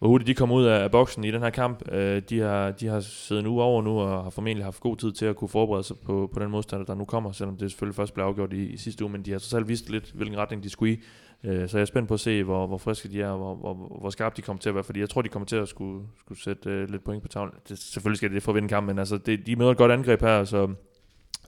[0.00, 1.92] hvor hurtigt de kommer ud af, boksen i den her kamp.
[1.92, 5.12] Øh, de, har, de har siddet nu over nu, og har formentlig haft god tid
[5.12, 7.94] til at kunne forberede sig på, på den modstander, der nu kommer, selvom det selvfølgelig
[7.94, 10.38] først blev afgjort i, i sidste uge, men de har så selv vist lidt, hvilken
[10.38, 11.00] retning de skulle i.
[11.44, 13.98] Øh, så jeg er spændt på at se, hvor, hvor friske de er, hvor, hvor,
[14.00, 16.06] hvor skarpe de kommer til at være, fordi jeg tror, de kommer til at skulle,
[16.20, 17.54] skulle sætte øh, lidt point på tavlen.
[17.68, 19.92] Det, selvfølgelig skal det for at vinde kampen, men altså, det, de møder et godt
[19.92, 20.74] angreb her, så,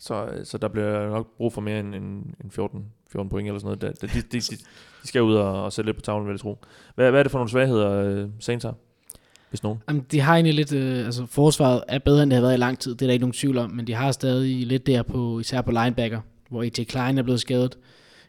[0.02, 3.46] så, øh, så der bliver nok brug for mere end, end, end 14, 14 point
[3.46, 4.00] eller sådan noget.
[4.02, 4.56] De, de, de, de,
[5.02, 6.58] de skal ud og, og sætte lidt på tavlen, vil jeg tro.
[6.94, 8.74] Hvad, hvad er det for nogle svagheder, øh, Saints har?
[9.50, 9.82] Hvis nogen.
[9.88, 12.58] Jamen, de har egentlig lidt, øh, altså forsvaret er bedre, end det har været i
[12.58, 15.02] lang tid, det er der ikke nogen tvivl om, men de har stadig lidt der
[15.02, 17.78] på, især på linebacker, hvor AJ Klein er blevet skadet.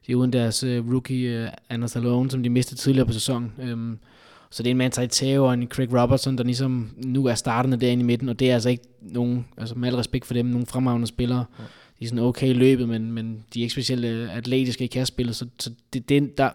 [0.07, 3.53] De er uden deres øh, rookie øh, Anders Alone, som de mistede tidligere på sæsonen.
[3.61, 3.99] Øhm,
[4.53, 7.77] så det er en Manti Teo og en Craig Robertson, der ligesom nu er startende
[7.77, 10.45] derinde i midten, og det er altså ikke nogen, altså med al respekt for dem,
[10.45, 11.45] nogen fremragende spillere.
[11.99, 14.87] De er sådan okay i løbet, men, men de er ikke specielt øh, atletiske i
[14.87, 16.49] kastspillet, så, så det, det, der,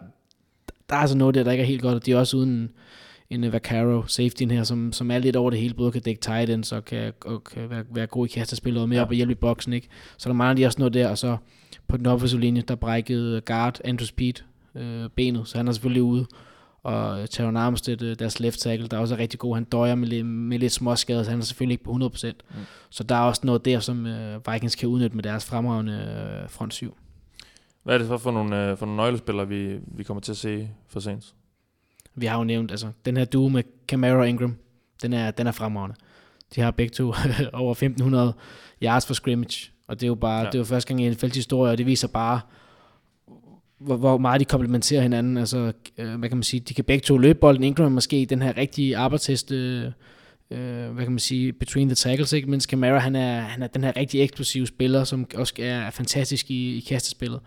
[0.91, 2.51] der er altså noget der, der ikke er helt godt, og de er også uden
[2.51, 2.71] en,
[3.31, 6.21] en uh, Vaccaro, safetyen her, som, som er lidt over det hele, både kan dække
[6.21, 9.01] tight ends og kan, og kan være, være god i kastespillet og mere Ja.
[9.01, 9.05] ja.
[9.05, 9.89] op og hjælpe i boksen, ikke?
[10.19, 11.37] Så der mangler de også noget der, og så
[11.89, 14.35] på den offensive linje, der brækkede guard Andrew Speed
[14.75, 16.27] øh, benet, så han er selvfølgelig ude.
[16.83, 19.95] Og øh, Taron Armstead, øh, deres left tackle, der også er rigtig god, han døjer
[19.95, 22.33] med, lidt- med lidt småskader, så han er selvfølgelig ikke på 100%.
[22.51, 22.57] Mm.
[22.91, 25.93] Så der er også noget der, som øh, Vikings kan udnytte med deres fremragende
[26.43, 26.97] øh, front syv.
[27.83, 30.37] Hvad er det så for nogle, øh, for nogle nøglespillere, vi, vi kommer til at
[30.37, 31.35] se for Saints?
[32.15, 34.57] Vi har jo nævnt, altså den her duo med Camara og Ingram,
[35.03, 35.97] den er, den er fremragende.
[36.55, 37.05] De har begge to
[37.53, 38.33] over 1500
[38.83, 40.47] yards for scrimmage, og det er jo bare, Ja.
[40.47, 42.41] det er jo første gang i en historie, og det viser bare,
[43.79, 45.37] hvor, hvor meget de komplementerer hinanden.
[45.37, 47.65] Altså, øh, hvad kan man sige, de kan begge to løbe bolden.
[47.65, 49.85] Ingram måske den her rigtige arbejdstest, øh,
[50.51, 52.51] øh, hvad kan man sige, between the tackles, ikke?
[52.51, 56.51] mens Camara, han er, han er den her rigtig eksplosive spiller, som også er fantastisk
[56.51, 57.41] i, i kastespillet.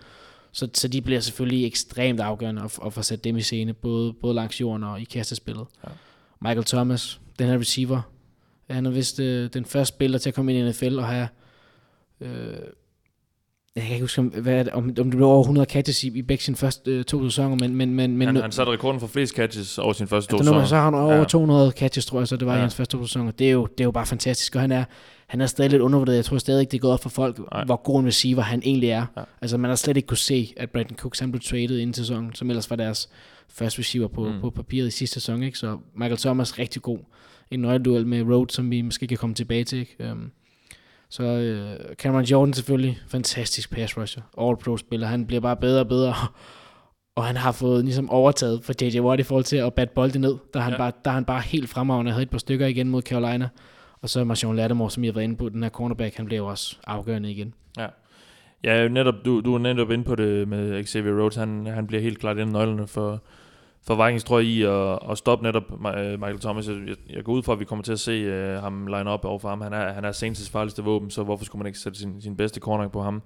[0.51, 4.13] Så, så de bliver selvfølgelig ekstremt afgørende at, at få sat dem i scene, både,
[4.13, 5.65] både langs jorden og i kastespillet.
[5.83, 5.89] Ja.
[6.41, 8.01] Michael Thomas, den her receiver,
[8.69, 11.27] han er vist øh, den første spiller til at komme ind i NFL og have...
[12.21, 12.55] Øh,
[13.75, 16.07] jeg kan ikke huske, hvad er det, om, om det blev over 100 catches i,
[16.17, 18.71] i begge sine første øh, to sæsoner, men, men, men, men han, nu- han satte
[18.71, 21.17] rekorden for flest catches over sin første to Altså, nu, så har han over Ja.
[21.19, 21.23] ja.
[21.23, 22.57] 200 catches, tror jeg, så det var ja.
[22.57, 23.31] I hans første to sæsoner.
[23.31, 24.83] Det er, jo, det er jo bare fantastisk, og han er,
[25.27, 26.15] han er stadig lidt undervurderet.
[26.15, 27.63] Jeg tror stadig ikke, det er gået op for folk, Nej.
[27.65, 29.05] Hvor god en receiver han egentlig er.
[29.17, 29.21] Ja.
[29.41, 32.35] Altså, man har slet ikke kunne se, at Brandon Cooks han blev traded inden sæsonen,
[32.35, 33.09] som ellers var deres
[33.53, 34.41] første receiver på, Mm.
[34.41, 35.43] på papiret i sidste sæson.
[35.43, 35.57] Ikke?
[35.57, 36.97] Så Michael Thomas rigtig god.
[37.51, 39.79] En nøgleduel med Rhodes, som vi måske kan komme tilbage til.
[39.79, 40.11] Ikke?
[40.11, 40.31] Um,
[41.11, 44.21] så øh, Cameron Jordan selvfølgelig, fantastisk pass rusher.
[44.37, 46.13] All pro spiller, han bliver bare bedre og bedre.
[47.15, 48.99] Og han har fået ligesom overtaget for J.J.
[48.99, 50.35] Watt i forhold til at batte bolden ned.
[50.53, 50.73] Der er han, Ja.
[50.73, 50.77] ja.
[50.77, 52.11] bare, der er han bare helt fremragende.
[52.11, 53.49] havde et par stykker igen mod Carolina.
[54.01, 56.45] Og så Marshawn Lattimore, som jeg har været inde på, den her cornerback, han blev
[56.45, 57.53] også afgørende igen.
[58.63, 61.35] Ja, netop, du, du er netop inde på det med Xavier Rhodes.
[61.35, 63.21] Han, han bliver helt klart en af nøglerne for,
[63.83, 66.67] for Vikings, tror jeg, i at, at stoppe netop øh, Michael Thomas.
[66.67, 69.25] Jeg, jeg, går ud fra, at vi kommer til at se uh, ham line op
[69.25, 69.61] overfor ham.
[69.61, 72.37] Han er, han er Saints' farligste våben, så hvorfor skulle man ikke sætte sin, sin
[72.37, 73.21] bedste corner på ham?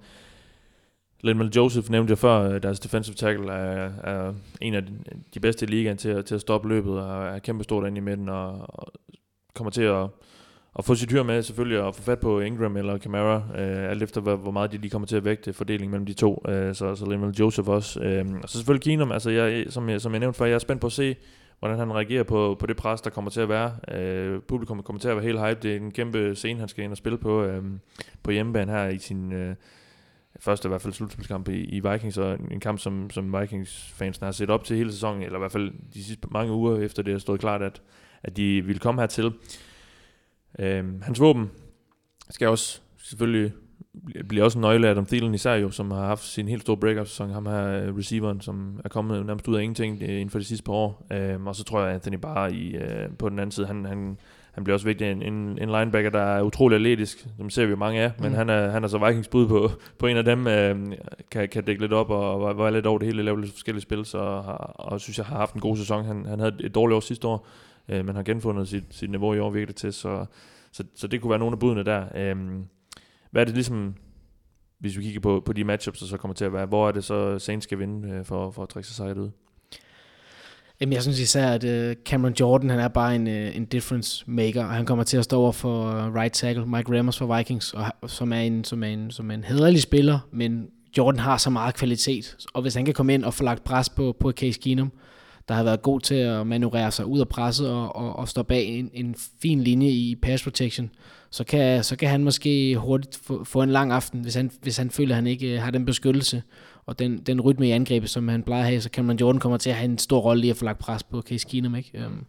[1.20, 4.82] Linval Joseph nævnte jeg før, øh, deres defensive tackle er, er en af
[5.34, 8.28] de, bedste i ligaen til, til at stoppe løbet, og er kæmpestor inde i midten,
[8.28, 8.92] og, og
[9.54, 10.08] kommer til at,
[10.78, 14.02] at få sit hyr med selvfølgelig, og få fat på Ingram eller Camara, øh, alt
[14.02, 16.74] efter hvor, hvor meget de lige kommer til at vægte fordelingen mellem de to, øh,
[16.74, 18.00] så, så Lemuel Joseph også.
[18.00, 20.58] Øh, og så selvfølgelig Keenum, altså jeg, som, jeg, som jeg nævnte før, jeg er
[20.58, 21.16] spændt på at se,
[21.58, 23.72] hvordan han reagerer på, på det pres, der kommer til at være.
[23.98, 25.60] Øh, publikum kommer til at være helt hype.
[25.62, 27.64] Det er en kæmpe scene, han skal ind og spille på, øh,
[28.22, 29.54] på hjemmebane her i sin øh,
[30.40, 34.30] første i hvert fald slutspilskamp i, i Vikings, og en kamp, som, som Vikings-fans har
[34.30, 37.14] set op til hele sæsonen, eller i hvert fald de sidste mange uger efter det
[37.14, 37.82] har stået klart, at,
[38.22, 39.32] at de ville komme hertil.
[40.58, 41.50] Øh, hans våben
[42.30, 43.52] skal også selvfølgelig
[44.28, 46.76] bliver også en nøgle af Adam Thielen især jo, som har haft sin helt store
[46.76, 47.30] breakout-sæson.
[47.30, 50.44] Ham her øh, receiveren, som er kommet nærmest ud af ingenting øh, inden for de
[50.44, 51.06] sidste par år.
[51.12, 54.18] Øhm, og så tror jeg, Anthony Barr i, øh, på den anden side, han, han,
[54.52, 55.10] han bliver også vigtig.
[55.10, 57.26] En, en, en linebacker, der er utrolig atletisk.
[57.38, 58.34] Dem ser vi jo mange af, men mm.
[58.34, 60.46] han, er, han er så Vikings bud på, på en af dem.
[60.46, 60.76] Øh,
[61.30, 63.82] kan, kan dække lidt op og var, var lidt over det hele, lave lidt forskellige
[63.82, 64.04] spil.
[64.04, 66.04] Så har, og synes jeg har haft en god sæson.
[66.04, 67.46] Han, han havde et dårligt år sidste år,
[67.88, 69.92] øh, men har genfundet sit, sit niveau i år virkelig til.
[69.92, 70.26] Så,
[70.72, 72.04] så, så det kunne være nogle af budene der.
[72.14, 72.36] Øh,
[73.30, 73.94] hvad er det ligesom
[74.78, 76.92] hvis vi kigger på, på de matchups, der så kommer til at være, hvor er
[76.92, 79.30] det så Saints skal vinde øh, for, for at trække sig sejret ud?
[80.80, 84.24] Jamen, jeg synes især, at øh, Cameron Jordan, han er bare en, øh, en difference
[84.26, 87.36] maker, og han kommer til at stå over for øh, right tackle Mike Ramos for
[87.36, 90.68] Vikings, og, som, er en, som, er en, som er en hederlig spiller, men
[90.98, 93.88] Jordan har så meget kvalitet, og hvis han kan komme ind og få lagt pres
[93.88, 94.92] på, på Case Keenum,
[95.48, 98.42] der har været god til at manøvrere sig ud af presset og, og, og stå
[98.42, 100.90] bag en, en fin linje i pass protection,
[101.30, 104.76] så kan, så kan han måske hurtigt få, få en lang aften, hvis han, hvis
[104.76, 106.42] han føler, at han ikke øh, har den beskyttelse
[106.86, 109.40] og den, den rytme i angrebet, som han plejer at have, så kan man Jordan
[109.40, 111.74] kommer til at have en stor rolle i at få lagt pres på Case Keenum.
[111.74, 112.04] Ikke?
[112.06, 112.26] Um,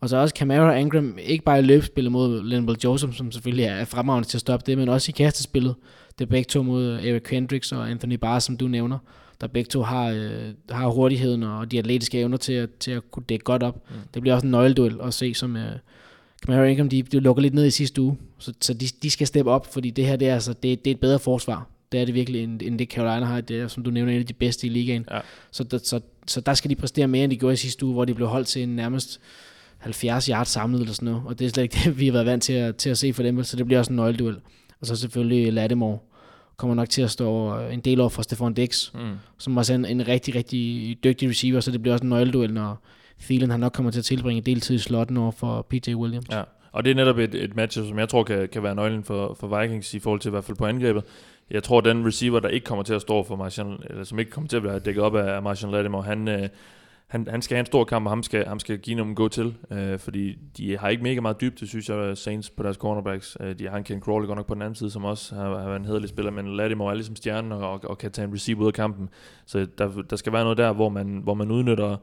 [0.00, 3.64] og så også Camara og Angram, ikke bare i løbespillet mod Linville Joseph, som selvfølgelig
[3.64, 5.74] er fremragende til at stoppe det, men også i kastespillet.
[6.18, 8.98] Det er begge to mod Eric Hendricks og Anthony Barr, som du nævner,
[9.40, 13.10] der begge to har, øh, har hurtigheden og de atletiske evner til at, til at
[13.10, 13.74] kunne dække godt op.
[13.90, 13.96] Mm.
[14.14, 15.72] Det bliver også en nøgleduel at se, som, øh,
[16.46, 19.26] Camara Ingram, de, de lukker lidt ned i sidste uge, så, så de, de skal
[19.26, 21.68] steppe op, fordi det her det er, altså, det, det er et bedre forsvar.
[21.92, 23.40] Det er det virkelig, end, end det Carolina har.
[23.40, 25.06] Det er, som du nævner, en af de bedste i ligaen.
[25.10, 25.20] Ja.
[25.50, 27.92] Så, der, så, så der skal de præstere mere, end de gjorde i sidste uge,
[27.92, 29.20] hvor de blev holdt til en nærmest
[29.78, 31.22] 70 yards samlet eller sådan noget.
[31.26, 33.12] Og det er slet ikke det, vi har været vant til at, til at se
[33.12, 34.36] for dem, så det bliver også en nøgleduel.
[34.80, 35.98] Og så selvfølgelig Lattimore
[36.56, 39.00] kommer nok til at stå en del over for Stefan Dix, mm.
[39.38, 42.52] som også er en, en rigtig, rigtig dygtig receiver, så det bliver også en nøgleduel,
[42.52, 42.80] når,
[43.20, 45.94] Thielen han nok kommer til at tilbringe en del tid i slotten over for PJ
[45.94, 46.26] Williams.
[46.30, 46.42] Ja,
[46.72, 49.36] og det er netop et, et match, som jeg tror kan, kan være nøglen for,
[49.40, 51.04] for Vikings i forhold til i hvert fald på angrebet.
[51.50, 54.30] Jeg tror, den receiver, der ikke kommer til at stå for Martian, eller som ikke
[54.30, 56.48] kommer til at være dækket op af Martian Lattimore, han, øh,
[57.14, 59.28] han, han skal have en stor kamp, og ham skal, ham skal give nogen gå
[59.28, 63.36] til, øh, fordi de har ikke mega meget dybde, synes jeg, Saints på deres cornerbacks.
[63.40, 65.58] Øh, de har en Ken Crawley godt nok på den anden side, som også har,
[65.58, 68.28] har været en hederlig spiller, men Lattimore er ligesom stjernen og, og, og kan tage
[68.28, 69.08] en receiver ud af kampen.
[69.46, 71.96] Så der, der skal være noget der, hvor man, hvor man udnytter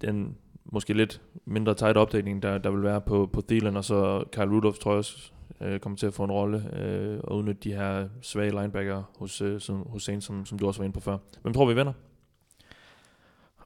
[0.00, 4.24] den, måske lidt mindre tight opdækning, der, der vil være på, på Thielen, og så
[4.32, 7.60] Kyle Rudolph tror jeg også øh, kommer til at få en rolle øh, og udnytte
[7.64, 10.94] de her svage linebacker hos, øh, som, hos Saints, som, som du også var inde
[10.94, 11.18] på før.
[11.42, 11.92] Hvem tror vi vinder?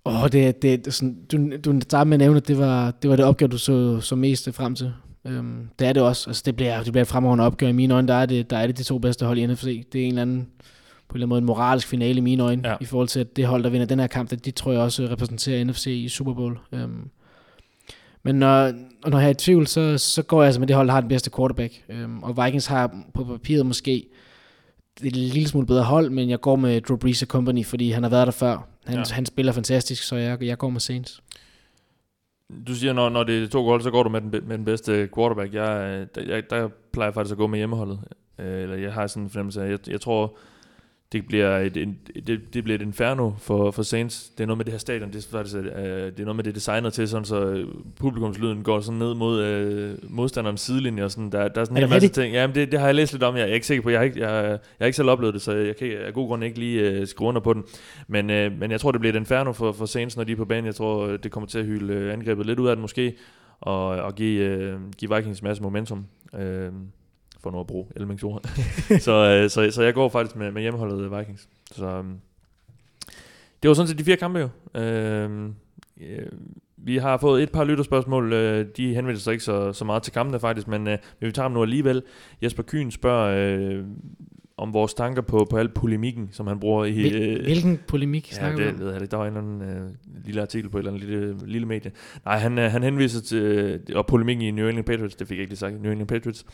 [0.06, 2.90] Åh, oh, det, det, det sådan, du, du startede med at nævne, at det var
[2.90, 4.92] det, var det opgør, du så, så mest frem til.
[5.24, 6.30] Um, det er det også.
[6.30, 7.68] Altså, det bliver, det bliver et fremragende opgør.
[7.68, 9.86] I mine øjne, der er, det, der er det de to bedste hold i NFC.
[9.92, 10.48] Det er en eller anden
[11.08, 12.76] på en eller anden måde en moralsk finale i mine øjne, ja.
[12.80, 14.80] i forhold til at det hold, der vinder den her kamp, det, de tror jeg
[14.80, 16.58] også repræsenterer NFC i Super Bowl.
[16.72, 17.10] Um,
[18.22, 18.72] men når,
[19.06, 21.00] når jeg er i tvivl, så, så går jeg altså med det hold, der har
[21.00, 21.72] den bedste quarterback.
[22.04, 24.06] Um, og Vikings har på papiret måske
[25.02, 28.10] et lille smule bedre hold, men jeg går med Drew Brees Company, fordi han har
[28.10, 28.68] været der før.
[28.86, 29.04] Han, ja.
[29.10, 31.22] han spiller fantastisk, så jeg, jeg går med Saints.
[32.66, 34.64] Du siger, når, når det er to hold, så går du med den, med den
[34.64, 35.54] bedste quarterback.
[35.54, 38.00] Jeg, der, jeg, der plejer jeg faktisk at gå med hjemmeholdet.
[38.38, 40.36] Øh, eller jeg har sådan en fornemmelse af, jeg, jeg tror,
[41.12, 41.88] det bliver et, et,
[42.26, 44.28] det, det bliver et inferno for, for Saints.
[44.28, 46.44] Det er noget med det her stadion, det er, faktisk, uh, det er noget med
[46.44, 49.34] det designet til, sådan, så publikumslyden går sådan ned mod
[50.02, 51.04] uh, modstanderens sidelinje.
[51.04, 51.32] Og sådan.
[51.32, 52.34] Der, der er sådan er en masse ting.
[52.34, 53.36] Jamen, det, det, har jeg læst lidt om.
[53.36, 55.42] Jeg er ikke sikker på, jeg har ikke, jeg, jeg har ikke selv oplevet det,
[55.42, 57.64] så jeg kan af god grund ikke lige uh, skrive under på den.
[58.08, 60.36] Men, uh, men jeg tror, det bliver et inferno for, for Saints, når de er
[60.36, 60.66] på banen.
[60.66, 63.16] Jeg tror, det kommer til at hylde angrebet lidt ud af det måske,
[63.60, 66.06] og, og give, uh, give Vikings masse momentum.
[66.32, 66.40] Uh,
[67.44, 68.44] for nu at bruge Elmings ord.
[69.06, 71.48] så, øh, så, så jeg går faktisk med, med hjemmeholdet Vikings.
[71.72, 72.20] Så um,
[73.62, 74.80] det var sådan set de fire kampe jo.
[74.80, 75.50] Øh,
[76.00, 76.26] øh,
[76.76, 78.32] vi har fået et par lytterspørgsmål.
[78.32, 81.32] Øh, de henvender sig ikke så, så meget til kampene faktisk, men, øh, men vi
[81.32, 82.02] tager dem nu alligevel.
[82.42, 83.84] Jesper Kyn spørger, øh,
[84.56, 87.10] om vores tanker på, på al polemikken, som han bruger i...
[87.10, 89.90] Øh, Hvilken polemik ja, snakker det, ved jeg, Der var en eller anden øh,
[90.24, 91.92] lille artikel på et eller andet lille, lille medie.
[92.24, 93.42] Nej, han, øh, han henviser til...
[93.42, 95.82] Øh, og polemikken i New England Patriots, det fik jeg ikke lige sagt.
[95.82, 96.46] New England Patriots.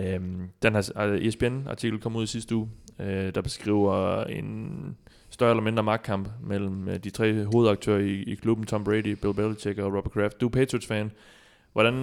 [0.00, 2.68] Øhm, den her altså, ESPN-artikel kom ud i sidste uge,
[3.00, 4.96] øh, der beskriver en
[5.30, 9.34] større eller mindre magtkamp mellem øh, de tre hovedaktører i, i klubben, Tom Brady, Bill
[9.34, 10.40] Belichick og Robert Kraft.
[10.40, 11.10] Du er Patriots-fan.
[11.72, 11.94] hvordan,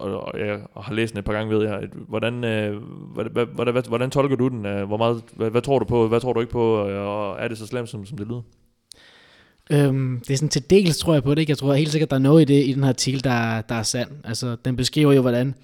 [0.00, 2.82] og, og jeg har læst den et par gange, ved jeg, hvordan, øh,
[3.12, 4.66] hvordan, hvordan, hvordan, hvordan tolker du den?
[4.66, 7.36] Øh, hvor meget, hvad, hvad, tror du på, hvad tror du ikke på, øh, og
[7.40, 8.42] er det så slemt, som, som det lyder?
[9.70, 11.38] Øhm, det er sådan til dels, tror jeg på det.
[11.38, 11.50] Ikke?
[11.50, 13.74] Jeg tror helt sikkert, der er noget i det i den her artikel, der, der
[13.74, 14.10] er sand.
[14.24, 15.54] Altså, den beskriver jo, hvordan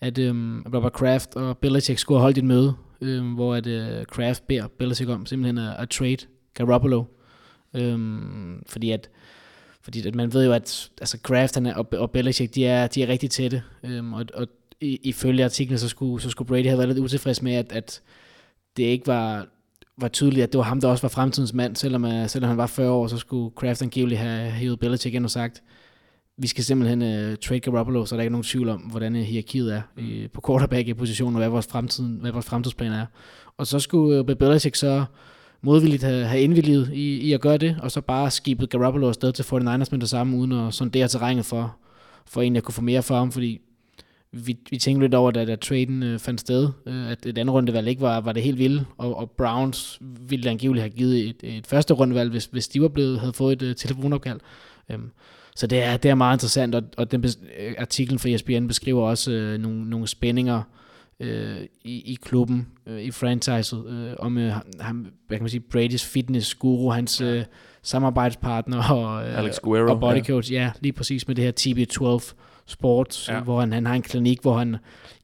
[0.00, 4.06] at øhm, Robert Kraft og Belichick skulle have holdt et møde, øhm, hvor at øh,
[4.06, 7.04] Kraft beder Belichick om simpelthen at, at trade Garoppolo.
[7.74, 9.10] Øhm, fordi at
[9.82, 12.86] fordi at man ved jo, at altså Kraft han er, og, og Belichick, de er,
[12.86, 13.62] de er rigtig tætte.
[13.84, 14.46] Øhm, og, og
[14.80, 18.02] ifølge artiklen, så skulle, så skulle Brady have været lidt utilfreds med, at, at
[18.76, 19.46] det ikke var,
[19.96, 21.76] var tydeligt, at det var ham, der også var fremtidens mand.
[21.76, 25.24] Selvom, øh, selvom han var 40 år, så skulle Kraft angiveligt have hævet Belichick ind
[25.24, 25.62] og sagt,
[26.38, 29.20] vi skal simpelthen uh, trade Garoppolo, så der er ikke nogen tvivl om, hvordan uh,
[29.20, 33.06] hierarkiet er uh, på quarterback-positionen, og hvad vores, fremtid, hvad vores fremtidsplan er.
[33.56, 35.04] Og så skulle uh, Belichick så
[35.62, 39.32] modvilligt have, have indvilliget i, i at gøre det, og så bare skibet Garoppolo afsted
[39.32, 41.76] til 49ers med det samme, uden at sondere terrænet for,
[42.26, 43.60] for egentlig at kunne få mere for ham, fordi
[44.32, 47.54] vi, vi tænkte lidt over, da, da traden øh, fandt sted, øh, at et andet
[47.54, 51.56] rundevalg ikke var, var det helt vilde, og, og Browns ville angiveligt have givet et,
[51.56, 54.40] et første rundevalg, hvis, hvis de var blevet, havde fået et uh, telefonopkald.
[54.94, 55.10] Um,
[55.58, 57.38] så det er, det er meget interessant, og, og den bes,
[57.78, 60.62] artiklen fra ESPN beskriver også øh, nogle, nogle spændinger
[61.20, 65.62] øh, i, i klubben, øh, i franchiset, øh, om øh, ham, hvad kan man sige,
[65.74, 67.44] Brady's fitness guru, hans øh,
[67.82, 70.62] samarbejdspartner og, øh, Alex Guerrero, og body coach, ja.
[70.62, 72.34] ja, lige præcis med det her TB12
[72.66, 73.40] Sports, ja.
[73.40, 74.76] hvor han, han har en klinik, hvor han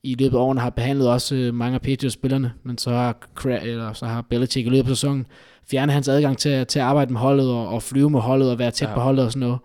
[0.02, 3.16] i løbet af årene har behandlet også øh, mange af Patriots-spillerne, men så har,
[3.46, 5.26] eller så har Belichick i løbet af sæsonen
[5.70, 8.58] fjernet hans adgang til, til at arbejde med holdet og, og flyve med holdet og
[8.58, 8.94] være tæt ja.
[8.94, 9.58] på holdet og sådan noget.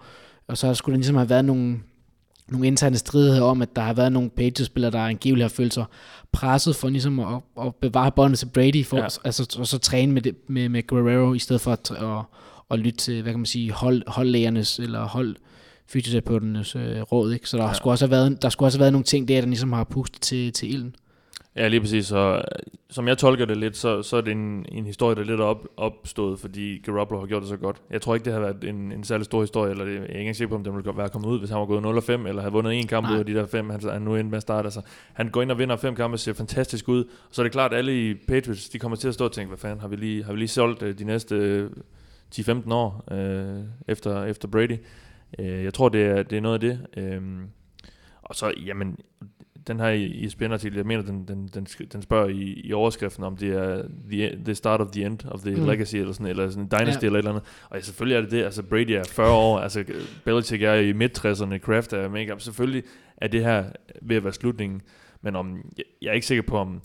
[0.50, 1.80] Og så skulle der ligesom have været nogle,
[2.48, 5.86] nogle interne stridigheder om, at der har været nogle Patriots-spillere, der angiveligt har følt sig
[6.32, 9.08] presset for ligesom at, at bevare båndet til Brady, for, ja.
[9.24, 12.26] altså, og så træne med, det, med, med Guerrero, i stedet for at, at,
[12.72, 15.36] at lytte til, hvad kan man sige, hold, holdlægernes, eller hold,
[15.88, 17.50] fysioterapeuternes øh, råd, ikke?
[17.50, 17.74] Så der, ja.
[17.74, 19.84] skulle også have været, der skulle også have været nogle ting der, der ligesom har
[19.84, 20.96] pustet til, til ilden.
[21.56, 22.06] Ja, lige præcis.
[22.06, 22.42] Så, øh,
[22.90, 25.42] som jeg tolker det lidt, så, så er det en, en historie, der er lidt
[25.42, 27.82] op, opstået, fordi Garoppolo har gjort det så godt.
[27.90, 30.06] Jeg tror ikke, det har været en, en særlig stor historie, eller det, jeg er
[30.06, 32.28] ikke engang sikker på, om det ville være kommet ud, hvis han var gået 0-5,
[32.28, 33.14] eller havde vundet en kamp Nej.
[33.14, 34.66] ud af de der fem, han, han nu endte med at starte.
[34.66, 34.82] Altså,
[35.14, 37.04] han går ind og vinder fem kampe og ser fantastisk ud.
[37.04, 39.32] Og så er det klart, at alle i Patriots, de kommer til at stå og
[39.32, 41.70] tænke, hvad fanden, har vi lige, har vi lige solgt øh, de næste
[42.36, 44.78] 10-15 år øh, efter, efter Brady?
[45.40, 46.80] Øh, jeg tror, det er, det er noget af det.
[46.98, 47.22] Øh,
[48.22, 48.98] og så, jamen,
[49.70, 53.38] den her i artikel jeg mener, den, den, den, den spørger i, i overskriften, om
[53.38, 55.66] det er the, the start of the end of the mm.
[55.66, 57.06] legacy, eller sådan, eller sådan en dynasty, ja.
[57.06, 57.44] eller et eller andet.
[57.70, 58.44] Og ja, selvfølgelig er det det.
[58.44, 59.84] Altså, Brady er 40 år, altså,
[60.26, 62.36] Belichick er i midt-60'erne, Kraft er mega.
[62.38, 62.84] Selvfølgelig
[63.18, 63.66] er det her
[64.02, 64.82] ved at være slutningen,
[65.22, 66.82] men om, jeg, jeg er ikke sikker på, om,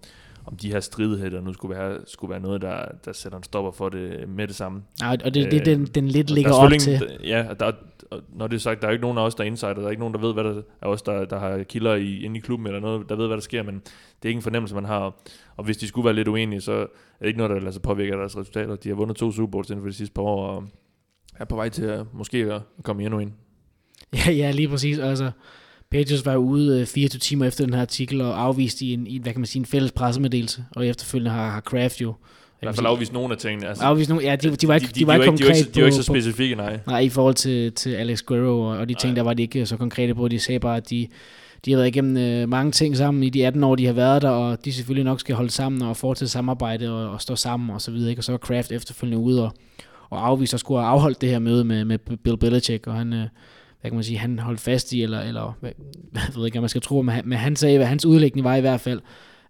[0.46, 3.72] om de her stridigheder nu skulle være, skulle være noget, der, der sætter en stopper
[3.72, 4.82] for det med det samme.
[5.00, 7.18] Nej, og det er det, den, den lidt ligger op til.
[7.24, 7.72] Ja, der,
[8.28, 9.90] når det er sagt, der er ikke nogen af os, der er insider, der er
[9.90, 12.40] ikke nogen, der ved, hvad der er os, der, der har kilder i, inde i
[12.40, 14.84] klubben, eller noget, der ved, hvad der sker, men det er ikke en fornemmelse, man
[14.84, 15.14] har.
[15.56, 16.86] Og hvis de skulle være lidt uenige, så er
[17.20, 18.76] det ikke noget, der lader sig påvirke deres resultater.
[18.76, 20.64] De har vundet to Super Bowls inden for de sidste par år, og
[21.36, 23.32] er på vej til at måske at komme endnu ind.
[24.14, 24.98] Ja, ja, lige præcis.
[24.98, 25.30] Altså,
[25.94, 29.18] Patriots var ude 24 øh, timer efter den her artikel og afvist i en, i,
[29.18, 32.74] hvad kan man sige, en fælles pressemeddelelse, og efterfølgende har, har Kraft jo i hvert
[32.74, 33.68] fald afvist nogle af tingene.
[33.68, 35.58] Altså, afvist nogle, ja, de, de, var ikke, de, de, de var ikke konkrete de,
[35.58, 36.80] de, de, de var ikke så specifikke, nej.
[36.86, 39.14] Nej, i forhold til, til Alex Guerrero og, og de ting, nej.
[39.14, 40.28] der var de ikke så konkrete på.
[40.28, 41.08] De sagde bare, at de,
[41.64, 44.22] de har været igennem øh, mange ting sammen i de 18 år, de har været
[44.22, 47.70] der, og de selvfølgelig nok skal holde sammen og fortsætte samarbejde og, og stå sammen
[47.70, 48.10] og så videre.
[48.10, 48.20] Ikke?
[48.20, 49.52] Og så var Kraft efterfølgende ude og,
[50.10, 53.12] og afvise at skulle have afholdt det her møde med, med Bill Belichick, og han...
[53.12, 53.26] Øh,
[53.84, 55.70] hvad kan man sige, han holdt fast i, eller, eller hvad,
[56.14, 58.44] jeg ved ikke, om man skal tro, men han, men han sagde, hvad hans udlægning
[58.44, 59.00] var i hvert fald,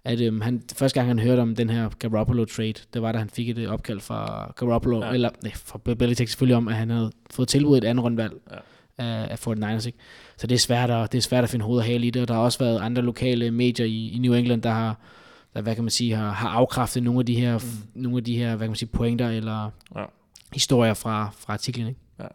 [0.05, 3.19] at øhm, han, første gang han hørte om den her Garoppolo trade, det var da
[3.19, 5.13] han fik et øh, opkald fra Garoppolo, ja.
[5.13, 8.57] eller nej, fra Belichick selvfølgelig om, at han havde fået tilbudt et andet rundvalg ja.
[8.99, 9.87] af, af 49ers.
[9.87, 9.99] Ikke?
[10.37, 12.23] Så det er, svært at, det er svært at finde hoved og hale i det,
[12.23, 14.99] og der har også været andre lokale medier i, i New England, der har,
[15.55, 18.03] der, hvad kan man sige, har, har afkræftet nogle af de her, mm.
[18.03, 20.05] nogle af de her, hvad kan man sige, pointer eller ja.
[20.53, 21.89] historier fra, fra artiklen.
[21.89, 22.01] Ikke?
[22.19, 22.27] Ja.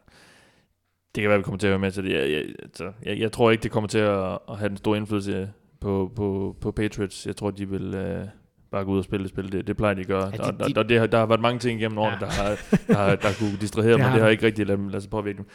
[1.15, 2.13] Det kan være, vi kommer til at høre med til det.
[2.13, 4.97] Jeg, jeg, altså, jeg, jeg tror ikke, det kommer til at, at have den store
[4.97, 5.51] indflydelse
[5.81, 7.27] på, på, på Patriots.
[7.27, 8.25] Jeg tror, de vil øh,
[8.71, 9.51] bare gå ud og spille det spil.
[9.51, 10.25] Det, det plejer de at gøre.
[10.25, 12.25] Ja, de, og, de, der, der, der har været mange ting igennem årene, ja.
[12.25, 12.57] der, har,
[12.87, 14.13] der, har, der kunne distrahere mig.
[14.13, 15.45] Det har ikke rigtig ladet, ladet sig påvirke dem.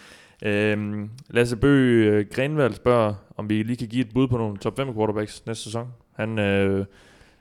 [0.44, 1.68] Øhm, Lasse Bø
[2.10, 5.46] øh, Grenvald spørger, om vi lige kan give et bud på nogle top 5 quarterbacks
[5.46, 5.88] næste sæson.
[6.16, 6.86] Han øh,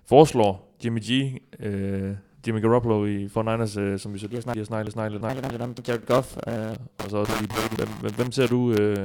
[0.06, 2.12] foreslår Jimmy G, øh,
[2.48, 6.06] Jimmy Garoppolo i 49ers, øh, som vi så lige har snakket, snakket, snakket, snakket, Jared
[6.06, 6.54] Goff, øh,
[7.04, 7.52] og så også lige,
[8.02, 8.98] hvem, hvem ser du øh,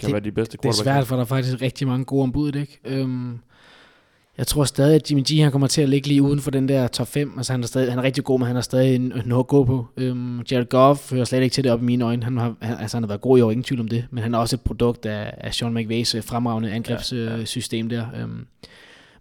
[0.00, 2.22] kan det, være de bedste Det er svært, for der er faktisk rigtig mange gode
[2.22, 2.80] ombud, ikke?
[2.84, 3.38] Øhm,
[4.38, 6.68] Jeg tror stadig, at Jimmy G han kommer til at ligge lige uden for den
[6.68, 7.32] der top 5.
[7.36, 9.48] Altså, han er, stadig, han er rigtig god, men han er stadig en, noget at
[9.48, 9.86] gå på.
[9.96, 12.24] Um, Jared Goff hører slet ikke til det op i mine øjne.
[12.24, 14.04] Han har, han, altså, han har været god i år, ingen tvivl om det.
[14.10, 18.02] Men han er også et produkt af, af Sean McVays øh, fremragende angrebssystem ja, ja.
[18.02, 18.24] der.
[18.24, 18.46] Um,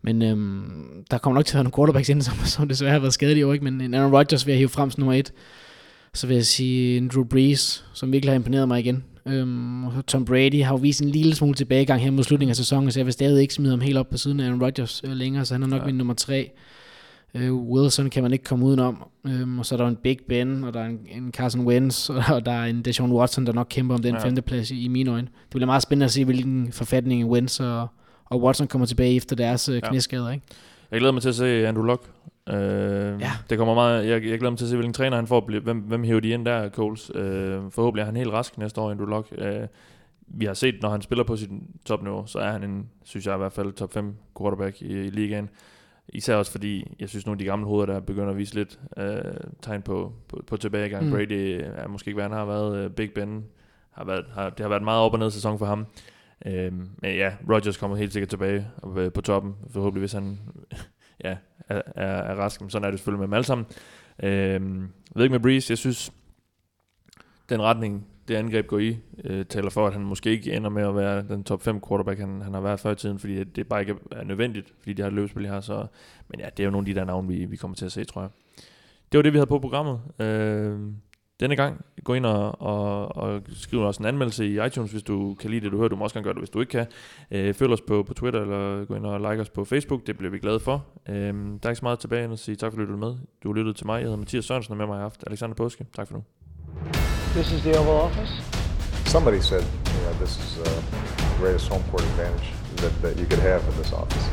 [0.04, 3.00] men um, der kommer nok til at være nogle quarterbacks ind, som, som desværre har
[3.00, 3.54] været skadet i år.
[3.54, 3.72] Ikke?
[3.72, 5.34] Men Aaron Rodgers vil jeg hive frem som nummer et.
[6.14, 9.04] Så vil jeg sige en Drew Brees, som virkelig har imponeret mig igen.
[9.26, 12.92] Øhm, Tom Brady har jo vist en lille smule tilbagegang her mod slutningen af sæsonen,
[12.92, 15.12] så jeg vil stadig ikke smide ham helt op på siden af Aaron Rodgers øh,
[15.12, 15.86] længere, så han er nok ja.
[15.86, 16.52] min nummer tre.
[17.36, 19.04] Øh, Wilson kan man ikke komme udenom.
[19.28, 22.10] Øhm, og så er der en Big Ben, og der er en, en Carson Wentz,
[22.34, 24.26] og der er en Deshaun Watson, der nok kæmper om den ja.
[24.26, 25.28] femteplads i, i mine øjne.
[25.28, 27.88] Det bliver meget spændende at se, hvilken forfatning Wentz og,
[28.34, 30.32] og Watson kommer tilbage efter deres øh, knæskader.
[30.32, 30.46] Ikke?
[30.92, 32.04] Jeg glæder mig til at se Andrew Luck.
[32.50, 33.32] Øh, ja.
[33.50, 35.60] Det kommer meget, jeg, jeg glæder mig til at se, hvilken træner han får.
[35.60, 37.12] Hvem, hvem hæver de ind der, Coles?
[37.16, 39.28] Øh, forhåbentlig er han helt rask næste år, Andrew Luck.
[39.38, 39.68] Øh,
[40.28, 41.50] vi har set, når han spiller på sit
[41.86, 45.10] topniveau, så er han en, synes jeg i hvert fald, top 5 quarterback i, i
[45.10, 45.50] ligaen.
[46.10, 48.80] Især også fordi, jeg synes nogle af de gamle hoveder, der begynder at vise lidt
[48.98, 51.06] øh, tegn på, på, på tilbagegang.
[51.06, 51.12] Mm.
[51.12, 52.78] Brady er måske ikke, hvad han har været.
[52.78, 53.46] Øh, Big Ben
[53.92, 55.86] har været, har, det har været meget op og ned sæson for ham.
[56.46, 58.68] Øh, men ja, Rodgers kommer helt sikkert tilbage
[58.98, 60.40] øh, på toppen, forhåbentlig hvis han
[61.24, 61.38] ja,
[61.70, 62.62] er, er, er rask.
[62.62, 63.68] Men sådan er det selvfølgelig med dem alle sammen.
[64.24, 66.14] Øhm, jeg ved ikke med Breeze, jeg synes,
[67.50, 70.84] den retning, det angreb går i, øh, taler for, at han måske ikke ender med
[70.84, 73.68] at være den top 5 quarterback, han, han har været før i tiden, fordi det
[73.68, 75.62] bare ikke er nødvendigt, fordi de har et løbespil her.
[75.62, 75.88] Så,
[76.28, 77.92] men ja, det er jo nogle af de der navne, vi, vi kommer til at
[77.92, 78.30] se, tror jeg.
[79.12, 80.02] Det var det, vi havde på programmet.
[80.20, 80.80] Øh,
[81.40, 81.86] denne gang.
[82.04, 85.62] Gå ind og, og, og skriv os en anmeldelse i iTunes, hvis du kan lide
[85.62, 85.90] det, du hører.
[85.90, 86.86] Du må også gerne gøre det, hvis du ikke kan.
[87.32, 90.08] Øh, følg os på, på Twitter, eller gå ind og like os på Facebook.
[90.08, 90.86] Det bliver vi glade for.
[91.10, 93.16] Øh, der er ikke så meget tilbage end at sige tak, for at du med.
[93.44, 93.96] Du har lyttet til mig.
[93.96, 95.86] Jeg hedder Mathias Sørensen, og med mig har haft Alexander Påske.
[95.96, 96.24] Tak for nu.
[97.36, 98.34] This is the Oval Office.
[99.06, 100.64] Somebody said, yeah, this is uh,
[101.18, 104.26] the greatest home court advantage that, that you could have in this office.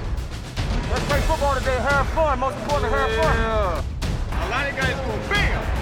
[0.93, 2.39] Let's play football today, have fun.
[2.39, 3.35] Most important, have fun.
[3.37, 4.45] Yeah.
[4.45, 5.80] A lot of guys go bam.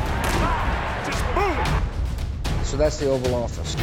[2.68, 3.74] So that's the Oval Office.